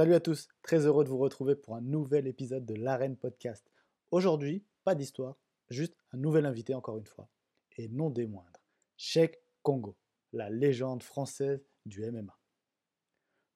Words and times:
Salut 0.00 0.14
à 0.14 0.20
tous, 0.20 0.48
très 0.62 0.86
heureux 0.86 1.04
de 1.04 1.10
vous 1.10 1.18
retrouver 1.18 1.54
pour 1.54 1.76
un 1.76 1.82
nouvel 1.82 2.26
épisode 2.26 2.64
de 2.64 2.74
l'Arène 2.74 3.18
Podcast. 3.18 3.70
Aujourd'hui, 4.10 4.64
pas 4.82 4.94
d'histoire, 4.94 5.36
juste 5.68 5.94
un 6.12 6.16
nouvel 6.16 6.46
invité 6.46 6.74
encore 6.74 6.96
une 6.96 7.04
fois, 7.04 7.28
et 7.76 7.86
non 7.88 8.08
des 8.08 8.26
moindres, 8.26 8.64
Sheikh 8.96 9.36
Congo, 9.62 9.98
la 10.32 10.48
légende 10.48 11.02
française 11.02 11.62
du 11.84 12.10
MMA. 12.10 12.34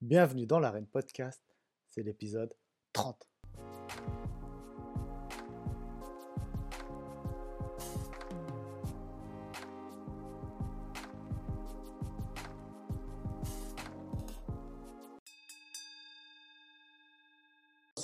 Bienvenue 0.02 0.44
dans 0.44 0.60
l'Arène 0.60 0.86
Podcast, 0.86 1.42
c'est 1.88 2.02
l'épisode 2.02 2.52
30. 2.92 3.26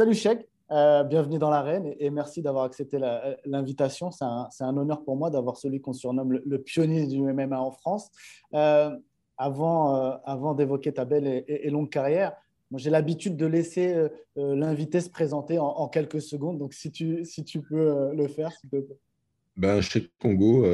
Salut 0.01 0.15
Cheikh, 0.15 0.49
euh, 0.71 1.05
bienvenue 1.05 1.39
dans 1.39 1.51
l'arène 1.51 1.95
et, 1.99 2.09
merci 2.09 2.41
d'avoir 2.41 2.65
accepté 2.65 2.99
l'invitation. 3.45 4.11
C'est 4.11 4.25
un, 4.25 4.77
honneur 4.79 5.05
pour 5.05 5.15
moi 5.15 5.29
d'avoir 5.29 5.59
celui 5.59 5.83
qu'on 5.83 5.93
surnomme 5.93 6.41
le, 6.43 6.59
pionnier 6.63 7.07
du 7.07 7.21
MMA 7.21 7.61
en 7.61 7.71
France. 7.71 8.09
Euh, 8.55 8.97
avant 9.37 9.95
euh, 9.95 10.17
avant 10.25 10.55
d'évoquer 10.55 10.95
ta 10.95 11.05
belle 11.05 11.45
et, 11.47 11.69
longue 11.69 11.91
carrière, 11.91 12.33
j'ai 12.77 12.89
l'habitude 12.89 13.37
de 13.37 13.45
laisser 13.45 13.95
l'invité 14.37 15.03
se 15.03 15.11
présenter 15.11 15.59
en, 15.59 15.87
quelques 15.89 16.23
secondes. 16.23 16.57
Donc 16.57 16.73
si 16.73 16.91
tu, 16.91 17.23
si 17.27 17.45
tu 17.45 17.61
peux 17.61 18.15
le 18.15 18.27
faire, 18.27 18.53
s'il 18.53 18.71
te 18.71 18.77
plaît. 18.77 18.99
Ben, 19.59 19.83
Cheikh 19.83 20.11
Congo, 20.19 20.65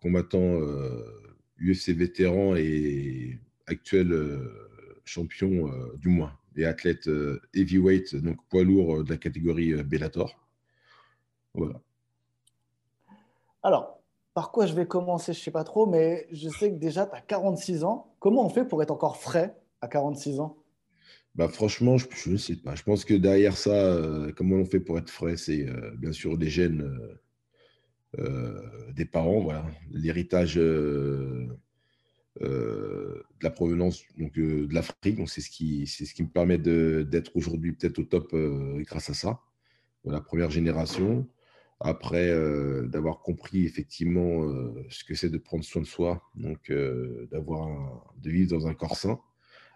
combattant 0.00 0.58
UFC 1.60 1.90
vétéran 1.90 2.56
et 2.56 3.38
actuel 3.66 4.40
champion, 5.04 5.70
du 5.98 6.08
moins 6.08 6.32
et 6.56 6.64
athlète 6.64 7.08
euh, 7.08 7.40
heavyweight, 7.54 8.16
donc 8.16 8.38
poids 8.48 8.64
lourd 8.64 8.96
euh, 8.96 9.04
de 9.04 9.10
la 9.10 9.16
catégorie 9.16 9.72
euh, 9.72 9.82
Bellator. 9.82 10.34
Voilà. 11.54 11.80
Alors, 13.62 14.00
par 14.34 14.50
quoi 14.52 14.66
je 14.66 14.74
vais 14.74 14.86
commencer, 14.86 15.32
je 15.32 15.40
ne 15.40 15.44
sais 15.44 15.50
pas 15.50 15.64
trop, 15.64 15.86
mais 15.86 16.26
je 16.32 16.48
sais 16.48 16.70
que 16.70 16.76
déjà, 16.76 17.06
tu 17.06 17.16
as 17.16 17.20
46 17.20 17.84
ans. 17.84 18.14
Comment 18.18 18.46
on 18.46 18.50
fait 18.50 18.64
pour 18.64 18.82
être 18.82 18.90
encore 18.90 19.16
frais 19.16 19.56
à 19.80 19.88
46 19.88 20.40
ans? 20.40 20.56
Bah, 21.34 21.48
Franchement, 21.48 21.96
je 21.98 22.30
ne 22.30 22.36
sais 22.36 22.56
pas. 22.56 22.74
Je 22.74 22.82
pense 22.82 23.04
que 23.04 23.14
derrière 23.14 23.56
ça, 23.56 23.98
comment 24.36 24.56
on 24.56 24.64
fait 24.64 24.80
pour 24.80 24.98
être 24.98 25.10
frais? 25.10 25.36
C'est 25.36 25.66
bien 25.96 26.12
sûr 26.12 26.38
des 26.38 26.48
gènes 26.48 26.98
des 28.96 29.04
parents, 29.04 29.40
voilà. 29.40 29.64
l'héritage 29.90 30.58
euh, 30.58 31.46
de 32.40 33.24
la 33.42 33.50
provenance 33.50 34.02
donc, 34.18 34.38
euh, 34.38 34.66
de 34.66 34.74
l'Afrique. 34.74 35.16
Donc, 35.16 35.30
c'est 35.30 35.40
ce, 35.40 35.50
qui, 35.50 35.86
c'est 35.86 36.04
ce 36.04 36.14
qui 36.14 36.22
me 36.22 36.28
permet 36.28 36.58
d'être 36.58 37.36
aujourd'hui 37.36 37.72
peut-être 37.72 37.98
au 37.98 38.04
top 38.04 38.32
euh, 38.34 38.82
grâce 38.86 39.10
à 39.10 39.14
ça. 39.14 39.40
La 40.04 40.20
première 40.20 40.50
génération. 40.50 41.28
Après, 41.78 42.30
d'avoir 42.88 43.20
compris 43.20 43.66
effectivement 43.66 44.48
ce 44.88 45.04
que 45.04 45.14
c'est 45.14 45.28
de 45.28 45.36
prendre 45.36 45.62
soin 45.62 45.82
de 45.82 45.86
soi, 45.86 46.22
donc 46.34 46.72
d'avoir 47.30 48.14
de 48.16 48.30
vivre 48.30 48.56
dans 48.56 48.66
un 48.66 48.72
corps 48.72 48.96
sain. 48.96 49.20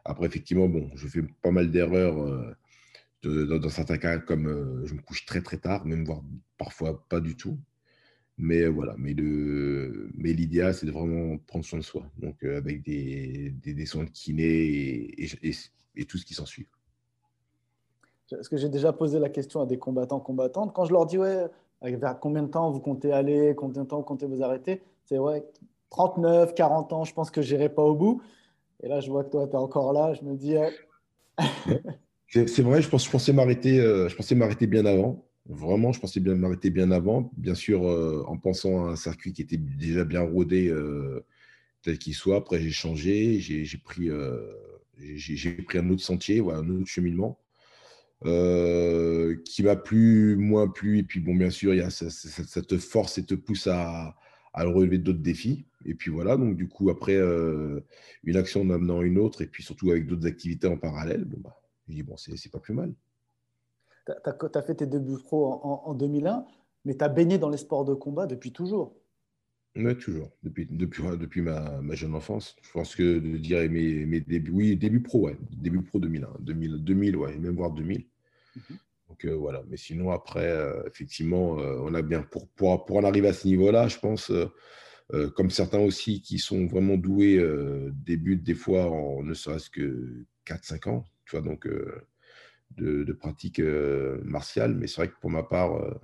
Après, 0.07 0.27
effectivement, 0.27 0.67
bon, 0.67 0.89
je 0.95 1.09
fais 1.09 1.21
pas 1.43 1.51
mal 1.51 1.71
d'erreurs 1.71 2.55
dans 3.23 3.69
certains 3.69 3.99
cas, 3.99 4.19
comme 4.19 4.87
je 4.87 4.95
me 4.95 5.03
couche 5.03 5.27
très 5.27 5.43
très 5.43 5.59
tard, 5.59 5.85
même 5.85 6.05
voire 6.05 6.23
parfois 6.57 7.07
pas 7.09 7.21
du 7.21 7.37
tout. 7.37 7.59
Mais 8.43 8.67
voilà, 8.69 8.95
mais 8.97 9.15
mais 10.15 10.33
l'idéal, 10.33 10.73
c'est 10.73 10.87
de 10.87 10.91
vraiment 10.91 11.37
prendre 11.47 11.63
soin 11.63 11.79
de 11.79 11.85
soi. 11.85 12.03
Donc, 12.17 12.43
euh, 12.43 12.57
avec 12.57 12.83
des, 12.83 13.51
des, 13.51 13.85
soins 13.85 14.05
de 14.05 14.09
kiné 14.09 14.43
et, 14.43 15.29
et, 15.95 16.05
tout 16.07 16.17
ce 16.17 16.25
qui 16.25 16.33
s'ensuit. 16.33 16.67
Est-ce 18.33 18.49
que 18.49 18.57
j'ai 18.57 18.71
déjà 18.71 18.95
posé 18.95 19.19
la 19.19 19.29
question 19.29 19.61
à 19.61 19.67
des 19.67 19.79
combattants, 19.79 20.21
combattantes? 20.21 20.73
Quand 20.73 20.87
je 20.87 20.93
leur 20.93 21.05
dis, 21.05 21.19
ouais, 21.19 21.51
vers 21.83 22.19
combien 22.19 22.43
de 22.43 22.49
temps 22.49 22.71
vous 22.71 22.81
comptez 22.81 23.13
aller, 23.13 23.55
combien 23.55 23.83
de 23.83 23.89
temps 23.89 23.99
vous 23.99 24.05
comptez 24.05 24.25
vous 24.25 24.43
arrêter? 24.43 24.81
C'est 25.05 25.19
ouais, 25.19 25.45
39, 25.91 26.55
40 26.55 26.93
ans, 26.95 27.05
je 27.05 27.13
pense 27.13 27.31
que 27.31 27.43
je 27.43 27.55
n'irai 27.55 27.69
pas 27.69 27.83
au 27.83 27.95
bout. 27.95 28.23
Et 28.83 28.89
là, 28.89 29.01
je 29.01 29.11
vois 29.11 29.23
que 29.23 29.31
toi, 29.31 29.47
tu 29.49 29.53
es 29.53 29.57
encore 29.57 29.93
là. 29.93 30.15
Je 30.15 30.25
me 30.25 30.35
dis. 30.35 30.55
c'est 32.27 32.63
vrai, 32.63 32.81
je, 32.81 32.89
pense, 32.89 33.05
je 33.05 33.11
pensais 33.11 33.35
m'arrêter 33.35 33.81
euh, 33.81 34.09
bien 34.67 34.87
avant. 34.87 35.27
Vraiment, 35.51 35.93
je 35.93 35.99
pensais 35.99 36.21
bien 36.21 36.37
m'arrêter 36.37 36.71
bien 36.71 36.93
avant, 36.93 37.33
bien 37.37 37.57
sûr 37.57 37.85
euh, 37.85 38.23
en 38.29 38.39
pensant 38.39 38.87
à 38.87 38.91
un 38.91 38.97
circuit 38.97 39.33
qui 39.33 39.43
était 39.43 39.57
déjà 39.57 40.05
bien 40.05 40.21
rodé 40.21 40.69
euh, 40.69 41.27
tel 41.83 41.99
qu'il 41.99 42.15
soit. 42.15 42.37
Après, 42.37 42.61
j'ai 42.61 42.71
changé, 42.71 43.41
j'ai 43.41 43.79
pris, 43.79 44.11
euh, 44.11 44.39
pris 45.67 45.79
un 45.79 45.91
autre 45.91 46.03
sentier, 46.03 46.39
voilà, 46.39 46.61
un 46.61 46.71
autre 46.71 46.87
cheminement 46.87 47.41
qui 48.23 49.63
m'a 49.65 49.75
plu, 49.75 50.37
moins 50.37 50.69
plu. 50.69 50.99
Et 50.99 51.03
puis, 51.03 51.19
bon, 51.19 51.35
bien 51.35 51.51
sûr, 51.51 51.75
y 51.75 51.81
a, 51.81 51.91
ça, 51.91 52.63
te 52.63 52.79
force 52.79 53.19
et 53.19 53.25
te 53.25 53.35
pousse 53.35 53.67
à, 53.67 54.15
relever 54.55 54.99
d'autres 54.99 55.19
défis. 55.19 55.67
Et 55.85 55.95
puis 55.95 56.13
voilà, 56.13 56.37
donc 56.37 56.57
du 56.57 56.69
coup, 56.69 56.91
après, 56.91 57.19
une 58.23 58.37
action 58.37 58.63
en 58.63 58.71
amenant 58.71 59.03
une 59.03 59.19
autre, 59.19 59.43
et 59.43 59.47
puis 59.47 59.65
surtout 59.65 59.91
avec 59.91 60.07
d'autres 60.07 60.29
activités 60.29 60.69
en 60.69 60.77
parallèle, 60.77 61.25
bon, 61.25 61.39
bah, 61.43 61.61
dis, 61.89 62.05
bon, 62.05 62.17
c'est 62.17 62.53
pas 62.53 62.61
plus 62.61 62.75
mal 62.75 62.95
tu 64.25 64.59
as, 64.59 64.63
fait 64.63 64.75
tes 64.75 64.87
débuts 64.87 65.19
pro 65.19 65.47
en, 65.47 65.95
2001, 65.95 66.45
mais 66.85 66.97
tu 66.97 67.05
as 67.05 67.09
baigné 67.09 67.39
dans 67.39 67.51
les 67.51 67.59
sports 67.59 67.85
de 67.85 67.95
combat 67.95 68.27
depuis 68.27 68.53
toujours. 68.53 68.97
Oui, 69.77 69.97
toujours, 69.97 70.31
depuis, 70.43 70.67
depuis, 70.69 71.03
depuis 71.17 71.43
ma, 71.43 71.81
ma, 71.81 71.95
jeune 71.95 72.15
enfance. 72.15 72.57
Je 72.63 72.73
pense 72.73 72.97
que 72.97 73.21
de 73.21 73.37
dire 73.37 73.71
mes, 73.71 74.05
mes 74.05 74.21
débuts, 74.21 74.51
oui, 74.51 74.77
début 74.77 75.01
pro, 75.01 75.27
ouais, 75.27 75.37
début 75.53 75.83
pro 75.83 76.01
2001, 76.01 76.29
2000, 76.41 76.85
2000 76.85 77.17
ouais, 77.17 77.37
même 77.37 77.55
voire 77.55 77.71
2000. 77.71 78.05
Mhm. 78.57 78.63
Donc 79.11 79.25
euh, 79.25 79.35
voilà, 79.35 79.63
mais 79.69 79.77
sinon 79.77 80.11
après, 80.11 80.49
euh, 80.49 80.83
effectivement, 80.87 81.59
euh, 81.59 81.79
on 81.83 81.95
a 81.95 82.03
bien, 82.03 82.23
pour, 82.23 82.49
pour, 82.49 82.85
pour, 82.85 82.97
en 82.97 83.05
arriver 83.05 83.29
à 83.29 83.33
ce 83.33 83.47
niveau-là, 83.47 83.89
je 83.89 83.99
pense, 83.99 84.33
comme 85.35 85.51
certains 85.51 85.81
aussi 85.81 86.23
qui 86.23 86.39
sont 86.39 86.67
vraiment 86.67 86.97
doués, 86.97 87.45
débutent 87.93 88.45
des 88.45 88.55
fois 88.55 88.89
en 88.89 89.25
ne 89.25 89.35
serait-ce 89.35 89.69
que 89.69 90.25
4-5 90.47 90.89
ans, 90.89 91.05
tu 91.27 91.37
vois, 91.37 91.45
donc 91.45 91.69
de, 92.77 93.05
de 93.05 93.13
pratiques 93.13 93.61
euh, 93.61 94.21
martiales. 94.25 94.75
Mais 94.75 94.87
c'est 94.87 94.97
vrai 94.97 95.09
que 95.09 95.19
pour 95.21 95.31
ma 95.31 95.43
part, 95.43 95.77
euh, 95.77 95.95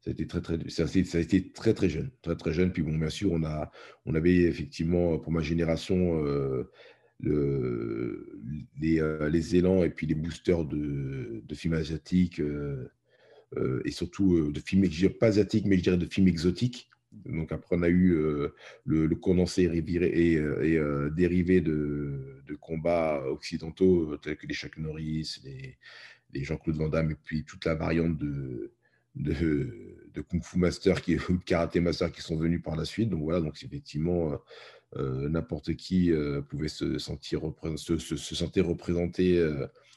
ça 0.00 0.10
a 0.10 0.12
été 0.12 0.26
très 0.26 0.40
très 0.40 0.58
ça 0.68 0.84
a, 0.84 1.20
été 1.20 1.50
très 1.50 1.74
très 1.74 1.88
jeune 1.88 2.10
très 2.22 2.36
très 2.36 2.52
jeune 2.52 2.70
puis 2.70 2.84
bon 2.84 2.96
bien 2.96 3.10
sûr 3.10 3.32
on 3.32 3.42
a 3.42 3.72
on 4.04 4.14
avait 4.14 4.36
effectivement 4.42 5.18
pour 5.18 5.32
ma 5.32 5.40
génération 5.40 6.24
euh, 6.24 6.70
le, 7.18 8.40
les, 8.78 9.02
les, 9.28 9.56
élans 9.56 9.82
et 9.82 9.90
puis 9.90 10.06
les 10.06 10.14
boosters 10.14 10.64
de, 10.64 11.42
films 11.54 11.74
asiatiques 11.74 12.40
et 13.84 13.90
surtout 13.90 14.52
de 14.52 14.60
films 14.60 14.86
pas 15.18 15.26
asiatiques 15.26 15.66
mais 15.66 15.76
je 15.76 15.82
dirais 15.82 15.96
de 15.96 16.06
films 16.06 16.28
exotiques 16.28 16.88
donc 17.24 17.52
après, 17.52 17.76
on 17.76 17.82
a 17.82 17.88
eu 17.88 18.12
euh, 18.14 18.54
le, 18.84 19.08
condensé 19.14 19.62
et, 19.62 19.92
et 19.92 20.36
euh, 20.38 21.10
dérivé 21.10 21.60
de, 21.60 22.42
combats 22.60 23.22
occidentaux 23.26 24.16
tels 24.16 24.36
que 24.36 24.46
les 24.46 24.54
Chuck 24.54 24.76
Norris, 24.78 25.40
les, 25.44 26.44
Jean-Claude 26.44 26.76
Van 26.76 26.88
Damme 26.88 27.12
et 27.12 27.14
puis 27.14 27.44
toute 27.44 27.64
la 27.64 27.74
variante 27.74 28.18
de, 28.18 28.72
Kung 30.28 30.42
Fu 30.42 30.58
Master 30.58 31.00
qui, 31.00 31.16
ou 31.16 31.38
de 31.38 31.44
Karaté 31.44 31.80
Master 31.80 32.10
qui 32.12 32.20
sont 32.20 32.36
venus 32.36 32.62
par 32.62 32.76
la 32.76 32.84
suite. 32.84 33.08
Donc 33.08 33.22
voilà, 33.22 33.40
donc 33.40 33.62
effectivement, 33.62 34.38
euh, 34.96 35.28
n'importe 35.28 35.74
qui 35.74 36.12
pouvait 36.48 36.68
se 36.68 36.98
sentir, 36.98 37.40
se, 37.76 38.60
représenté 38.60 39.42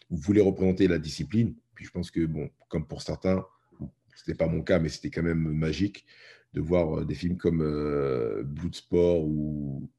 ou 0.09 0.17
voulait 0.17 0.41
représenter 0.41 0.87
la 0.87 0.99
discipline. 0.99 1.55
Puis 1.75 1.85
je 1.85 1.91
pense 1.91 2.11
que, 2.11 2.25
bon, 2.25 2.49
comme 2.67 2.85
pour 2.87 3.01
certains, 3.01 3.45
ce 4.15 4.29
n'était 4.29 4.37
pas 4.37 4.47
mon 4.47 4.61
cas, 4.61 4.79
mais 4.79 4.89
c'était 4.89 5.09
quand 5.09 5.23
même 5.23 5.39
magique 5.39 6.05
de 6.53 6.61
voir 6.61 6.99
euh, 6.99 7.05
des 7.05 7.15
films 7.15 7.37
comme 7.37 7.61
euh, 7.61 8.43
Bloodsport 8.43 9.23
ou 9.23 9.89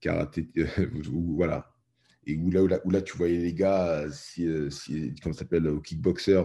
Karaté, 0.00 0.48
ou, 1.12 1.36
voilà. 1.36 1.70
Et 2.26 2.36
où 2.36 2.50
là, 2.50 2.62
où 2.84 2.90
là, 2.90 3.02
tu 3.02 3.16
voyais 3.16 3.38
les 3.38 3.52
gars, 3.52 4.06
si, 4.10 4.46
euh, 4.46 4.70
si, 4.70 5.14
comment 5.22 5.34
s'appelle, 5.34 5.68
au 5.68 5.80
kickboxer, 5.80 6.42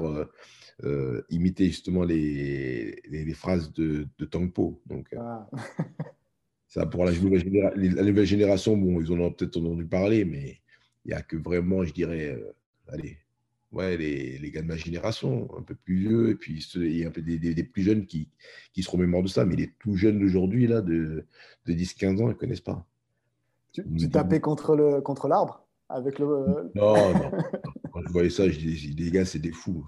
imiter 1.29 1.65
justement 1.67 2.03
les, 2.03 3.01
les, 3.09 3.33
phrases 3.33 3.71
de, 3.73 4.07
de 4.17 4.25
Tangpo. 4.25 4.81
Donc, 4.85 5.07
ah. 5.17 5.50
ça, 6.67 6.85
pour 6.85 7.06
la 7.06 7.13
nouvelle, 7.13 7.73
la 7.75 8.03
nouvelle, 8.03 8.25
génération, 8.25 8.75
bon, 8.75 9.00
ils 9.00 9.11
en 9.11 9.19
ont 9.19 9.31
peut-être 9.31 9.57
entendu 9.57 9.85
parler, 9.85 10.25
mais 10.25 10.59
il 11.06 11.09
n'y 11.09 11.13
a 11.13 11.21
que 11.21 11.38
vraiment, 11.38 11.85
je 11.85 11.94
dirais, 11.94 12.38
allez, 12.89 13.17
ouais, 13.71 13.98
les, 13.98 14.38
les, 14.38 14.51
gars 14.51 14.62
de 14.62 14.68
ma 14.68 14.77
génération, 14.77 15.50
un 15.57 15.62
peu 15.62 15.75
plus 15.75 15.95
vieux, 15.95 16.30
et 16.30 16.36
puis 16.36 16.66
il 16.75 16.98
y 16.98 17.04
a 17.04 17.07
un 17.07 17.12
peu 17.12 17.21
des, 17.21 17.63
plus 17.63 17.83
jeunes 17.83 18.06
qui, 18.06 18.30
qui 18.74 18.83
se 18.83 18.89
remémorent 18.89 19.24
de 19.24 19.27
ça, 19.27 19.45
mais 19.45 19.56
les 19.56 19.71
tout 19.80 19.95
jeunes 19.95 20.19
d'aujourd'hui, 20.19 20.68
là, 20.68 20.81
de, 20.81 21.25
de 21.66 21.74
10-15 21.74 22.21
ans, 22.21 22.25
ils 22.25 22.27
ne 22.30 22.33
connaissent 22.33 22.62
pas. 22.62 22.86
Tu, 23.71 23.83
tu 23.98 24.10
tapais 24.10 24.39
contre 24.39 24.75
l'arbre 24.75 25.04
contre 25.04 25.30
avec 25.89 26.19
le... 26.19 26.71
Non, 26.75 27.13
non. 27.13 27.31
Quand 27.94 28.01
je 28.06 28.12
voyais 28.12 28.30
ça, 28.30 28.50
je 28.50 28.60
disais, 28.60 28.94
les 28.95 29.12
gars, 29.12 29.25
c'est 29.25 29.39
des 29.39 29.51
fous. 29.51 29.86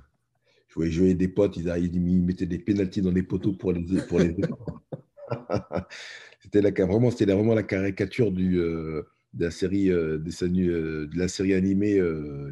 Je 0.68 0.75
voyais, 0.75 0.92
jouer 0.92 1.13
des 1.13 1.28
potes, 1.28 1.57
ils, 1.57 1.68
ils, 1.68 2.24
mettaient 2.24 2.45
des 2.45 2.60
pénalties 2.60 3.01
dans 3.01 3.12
les 3.12 3.24
poteaux 3.24 3.54
pour 3.54 3.74
les 3.74 3.83
pour 4.07 4.19
les 4.19 4.36
C'était 6.39 6.62
vraiment, 6.83 7.12
c'était 7.12 7.33
vraiment 7.33 7.54
la 7.54 7.63
caricature 7.63 8.31
du, 8.31 8.60
euh, 8.60 9.04
de 9.33 9.45
la 9.45 9.51
série, 9.51 9.92
euh, 9.92 10.18
des, 10.18 10.31
euh, 10.44 11.07
de 11.07 11.18
la 11.18 11.28
série 11.28 11.54
animée 11.54 12.01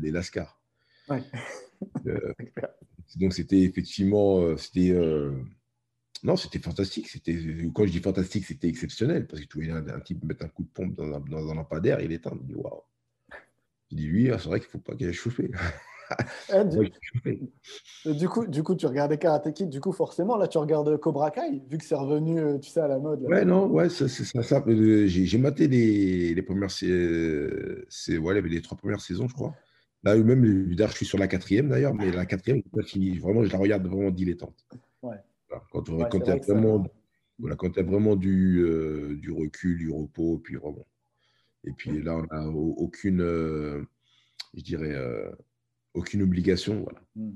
Les 0.02 0.12
Lascars 0.12 0.59
donc 3.16 3.34
c'était 3.34 3.62
effectivement, 3.62 4.56
c'était 4.58 4.94
non, 6.24 6.36
c'était 6.36 6.60
fantastique. 6.60 7.08
C'était 7.08 7.38
quand 7.74 7.86
je 7.86 7.92
dis 7.92 8.00
fantastique, 8.00 8.46
c'était 8.46 8.68
exceptionnel 8.68 9.28
parce 9.28 9.42
que 9.42 9.48
tu 9.48 9.58
voyais 9.58 9.72
un, 9.72 10.00
type 10.02 10.24
mettre 10.24 10.46
un 10.46 10.50
coup 10.50 10.64
de 10.64 10.70
pompe 10.70 10.96
dans 10.96 11.14
un, 11.14 11.20
dans 11.20 11.50
un 11.50 11.56
lampadaire, 11.56 12.02
il 12.02 12.12
éteint. 12.12 12.38
Il 12.42 12.48
dit 12.48 12.56
waouh. 12.56 12.82
Il 13.92 13.98
dit 13.98 14.08
lui, 14.08 14.26
c'est 14.26 14.46
vrai 14.46 14.60
qu'il 14.60 14.68
ne 14.68 14.72
faut 14.72 14.80
pas 14.80 14.96
qu'il 14.96 15.08
ait 15.08 15.14
chauffé. 15.14 15.52
Eh, 16.52 16.64
du... 18.14 18.28
coup, 18.28 18.48
du 18.48 18.64
coup, 18.64 18.74
tu 18.74 18.88
regardais 18.88 19.20
Karate 19.20 19.54
Kid, 19.54 19.70
du 19.70 19.80
coup, 19.80 19.92
forcément, 19.92 20.38
là, 20.38 20.48
tu 20.48 20.58
regardes 20.58 20.98
Cobra 20.98 21.30
Kai, 21.30 21.62
vu 21.70 21.78
que 21.78 21.86
c'est 21.86 21.94
revenu, 21.94 22.40
euh, 22.40 22.58
tu 22.58 22.72
sais, 22.72 22.80
à 22.80 22.88
la 22.88 22.98
mode. 22.98 23.22
Ouais, 23.24 23.46
non, 23.46 23.68
ouais, 23.68 23.90
c'est 23.90 24.08
ça. 24.08 24.42
ça. 24.42 24.64
Euh, 24.68 25.06
j'ai 25.06 25.38
maté 25.38 25.68
les, 25.68 26.34
les 26.34 26.42
premières. 26.42 26.72
Euh, 26.82 27.86
c'est, 27.90 28.18
les 28.18 28.62
trois 28.62 28.76
premières 28.76 29.02
saisons, 29.02 29.28
je 29.28 29.36
crois. 29.36 29.54
Là, 30.04 30.16
même, 30.16 30.74
je 30.78 30.88
suis 30.96 31.06
sur 31.06 31.18
la 31.18 31.28
quatrième 31.28 31.70
d'ailleurs, 31.70 31.94
mais 31.94 32.12
la 32.12 32.26
quatrième, 32.26 32.64
pas 32.64 32.84
fini. 32.84 33.18
Vraiment, 33.18 33.44
je 33.44 33.52
la 33.52 33.58
regarde 33.58 33.86
vraiment 33.86 34.12
dilettante. 34.12 34.66
Ouais. 35.02 35.18
Quand, 35.72 35.84
tu 35.84 35.92
as 35.92 36.36
vraiment, 36.38 36.86
voilà, 37.38 37.56
quand 37.56 37.78
as 37.78 37.84
vraiment 37.84 38.16
du, 38.16 38.64
du 39.20 39.32
recul, 39.32 39.78
du 39.78 39.92
repos, 39.92 40.40
puis 40.44 40.56
vraiment. 40.56 40.88
Et 41.66 41.74
puis 41.74 42.02
là, 42.02 42.16
on 42.16 42.34
n'a 42.34 42.48
aucune, 42.48 43.20
je 43.20 44.62
dirais, 44.62 44.96
aucune 45.94 46.22
obligation. 46.22 46.84
Voilà. 46.84 47.00
Hmm. 47.16 47.36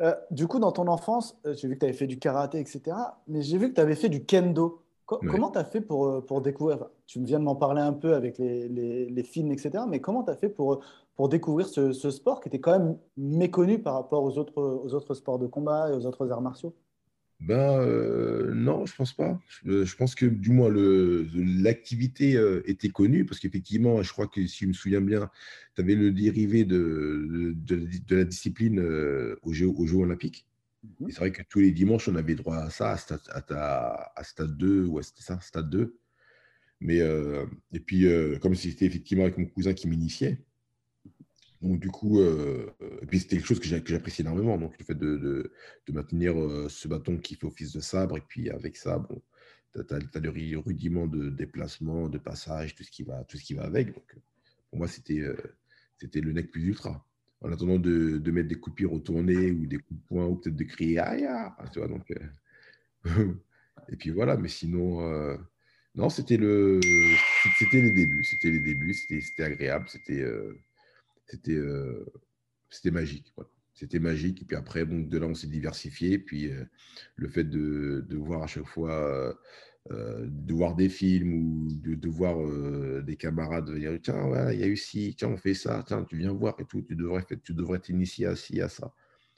Euh, 0.00 0.14
du 0.30 0.46
coup, 0.46 0.58
dans 0.58 0.72
ton 0.72 0.88
enfance, 0.88 1.36
euh, 1.46 1.54
j'ai 1.54 1.68
vu 1.68 1.74
que 1.74 1.80
tu 1.80 1.86
avais 1.86 1.94
fait 1.94 2.06
du 2.06 2.18
karaté, 2.18 2.58
etc. 2.60 2.96
Mais 3.26 3.42
j'ai 3.42 3.58
vu 3.58 3.70
que 3.70 3.74
tu 3.74 3.80
avais 3.80 3.96
fait 3.96 4.08
du 4.08 4.24
kendo. 4.24 4.80
Comment 5.06 5.50
tu 5.50 5.58
as 5.58 5.64
fait 5.64 5.82
pour, 5.82 6.06
euh, 6.06 6.20
pour 6.22 6.40
découvrir? 6.40 6.86
Tu 7.06 7.22
viens 7.22 7.38
de 7.38 7.44
m'en 7.44 7.56
parler 7.56 7.82
un 7.82 7.92
peu 7.92 8.14
avec 8.14 8.38
les, 8.38 8.68
les, 8.68 9.22
films, 9.22 9.52
etc. 9.52 9.84
Mais 9.86 10.00
comment 10.00 10.24
tu 10.24 10.30
as 10.30 10.36
fait 10.36 10.48
pour, 10.48 10.82
pour 11.16 11.28
découvrir 11.28 11.68
ce, 11.68 11.92
ce, 11.92 12.10
sport 12.10 12.40
qui 12.40 12.48
était 12.48 12.60
quand 12.60 12.78
même 12.78 12.98
méconnu 13.16 13.78
par 13.78 13.94
rapport 13.94 14.24
aux 14.24 14.36
autres, 14.38 14.60
aux 14.60 14.94
autres 14.94 15.14
sports 15.14 15.38
de 15.38 15.46
combat 15.46 15.90
et 15.90 15.92
aux 15.94 16.06
autres 16.06 16.30
arts 16.30 16.42
martiaux 16.42 16.74
ben 17.40 17.78
euh, 17.80 18.54
non, 18.54 18.86
je 18.86 18.94
pense 18.94 19.12
pas. 19.12 19.38
Je, 19.64 19.96
pense 19.96 20.14
que 20.14 20.24
du 20.24 20.50
moins 20.50 20.70
l'activité 20.72 22.36
euh, 22.36 22.62
était 22.64 22.88
connue 22.88 23.26
parce 23.26 23.40
qu'effectivement, 23.40 24.02
je 24.02 24.10
crois 24.12 24.28
que 24.28 24.46
si 24.46 24.64
je 24.64 24.68
me 24.68 24.72
souviens 24.72 25.00
bien, 25.00 25.30
tu 25.74 25.82
avais 25.82 25.94
le 25.94 26.10
dérivé 26.10 26.64
de, 26.64 27.54
de, 27.54 28.16
la 28.16 28.24
discipline 28.24 28.78
euh, 28.78 29.38
aux, 29.42 29.52
Jeux, 29.52 29.68
aux 29.68 29.86
Jeux 29.86 29.98
Olympiques. 29.98 30.46
Mhm. 31.00 31.10
C'est 31.10 31.18
vrai 31.18 31.32
que 31.32 31.42
tous 31.42 31.60
les 31.60 31.72
dimanches, 31.72 32.08
on 32.08 32.16
avait 32.16 32.34
droit 32.34 32.56
à 32.56 32.70
ça, 32.70 32.92
à 32.92 32.96
Stade, 32.96 33.20
à, 33.50 34.22
stade 34.22 34.56
2, 34.56 34.86
ouais, 34.86 35.02
c'était 35.02 35.22
ça, 35.22 35.38
Stade 35.40 35.68
2. 35.68 35.98
Mais, 36.80 36.98
et 37.72 37.80
puis, 37.80 38.06
comme 38.42 38.54
c'était 38.54 38.84
effectivement 38.84 39.24
avec 39.24 39.38
mon 39.38 39.46
cousin 39.46 39.72
qui 39.72 39.88
m'initiait, 39.88 40.44
donc, 41.64 41.80
du 41.80 41.90
coup, 41.90 42.20
euh, 42.20 42.70
et 43.00 43.06
puis 43.06 43.20
c'était 43.20 43.36
quelque 43.36 43.46
chose 43.46 43.58
que 43.58 43.66
j'apprécie 43.66 44.20
énormément. 44.20 44.58
Donc, 44.58 44.78
le 44.78 44.84
fait 44.84 44.94
de, 44.94 45.16
de, 45.16 45.92
maintenir 45.92 46.38
euh, 46.38 46.68
ce 46.68 46.88
bâton 46.88 47.16
qui 47.16 47.36
fait 47.36 47.46
office 47.46 47.72
de 47.72 47.80
sabre, 47.80 48.18
et 48.18 48.22
puis 48.28 48.50
avec 48.50 48.76
ça, 48.76 48.98
bon, 48.98 49.22
tu 49.72 49.80
as, 49.94 50.20
le 50.20 50.58
rudiment 50.58 51.06
de 51.06 51.30
déplacement, 51.30 52.10
de 52.10 52.18
passage, 52.18 52.74
tout 52.74 52.84
ce 52.84 52.90
qui 52.90 53.02
va, 53.02 53.24
tout 53.24 53.38
ce 53.38 53.44
qui 53.44 53.54
va 53.54 53.64
avec. 53.64 53.94
Donc, 53.94 54.14
pour 54.68 54.78
moi, 54.78 54.88
c'était 54.88 55.20
euh, 55.20 55.36
le 56.02 56.32
nec 56.32 56.50
plus 56.50 56.66
ultra. 56.66 57.02
En 57.40 57.50
attendant 57.50 57.78
de, 57.78 58.18
de, 58.18 58.30
mettre 58.30 58.48
des 58.48 58.56
coups 58.56 58.74
de 58.74 58.76
pied 58.76 58.86
retournés 58.86 59.50
ou 59.50 59.64
des 59.64 59.78
coups 59.78 59.98
de 60.00 60.06
poing, 60.06 60.26
ou 60.26 60.36
peut-être 60.36 60.56
de 60.56 60.64
crier 60.64 60.98
aïe, 60.98 61.26
tu 61.72 61.78
vois. 61.78 61.88
Donc, 61.88 62.12
et 63.88 63.96
puis 63.96 64.10
voilà, 64.10 64.36
mais 64.36 64.48
sinon, 64.48 65.38
non, 65.94 66.10
c'était 66.10 66.36
le, 66.36 66.80
c'était 67.58 67.80
les 67.80 67.92
débuts. 67.92 68.24
C'était 68.24 68.50
les 68.50 68.60
débuts, 68.60 68.94
c'était 68.94 69.44
agréable, 69.44 69.86
c'était 69.88 70.24
c'était 71.26 71.52
euh, 71.52 72.04
c'était 72.70 72.90
magique. 72.90 73.34
C'était 73.72 73.98
magique. 73.98 74.42
Et 74.42 74.44
puis 74.44 74.56
après, 74.56 74.86
de 74.86 75.18
là, 75.18 75.26
on 75.26 75.34
s'est 75.34 75.48
diversifié. 75.48 76.18
Puis 76.18 76.50
euh, 76.50 76.64
le 77.16 77.28
fait 77.28 77.44
de, 77.44 78.06
voir 78.16 78.42
à 78.42 78.46
chaque 78.46 78.66
fois, 78.66 79.36
euh, 79.90 80.26
de 80.26 80.54
voir 80.54 80.74
des 80.76 80.88
films 80.88 81.34
ou 81.34 81.68
de, 81.72 82.08
voir 82.08 82.36
des 83.02 83.16
camarades 83.16 83.70
venir, 83.70 83.98
tiens, 84.02 84.52
il 84.52 84.60
y 84.60 84.62
a 84.62 84.66
eu 84.66 84.76
ci, 84.76 85.14
tiens, 85.16 85.28
on 85.28 85.36
fait 85.36 85.54
ça, 85.54 85.84
tiens, 85.86 86.04
tu 86.04 86.16
viens 86.16 86.32
voir 86.32 86.54
et 86.60 86.64
tout, 86.64 86.82
tu 86.82 86.94
devrais, 86.94 87.78
t'initier 87.80 88.26
à 88.26 88.36
ci, 88.36 88.60
à 88.60 88.68
ça. 88.68 88.94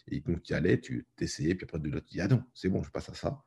Et 0.09 0.21
donc, 0.21 0.43
tu 0.43 0.53
y 0.53 0.57
allais, 0.57 0.81
tu 0.81 1.07
t'essayais, 1.17 1.55
puis 1.55 1.65
après, 1.65 1.81
de 1.81 1.91
là, 1.91 2.01
tu 2.01 2.13
dis, 2.13 2.21
ah 2.21 2.29
non, 2.29 2.45
c'est 2.55 2.69
bon, 2.69 2.83
je 2.83 2.91
passe 2.91 3.09
à 3.09 3.15
ça. 3.15 3.43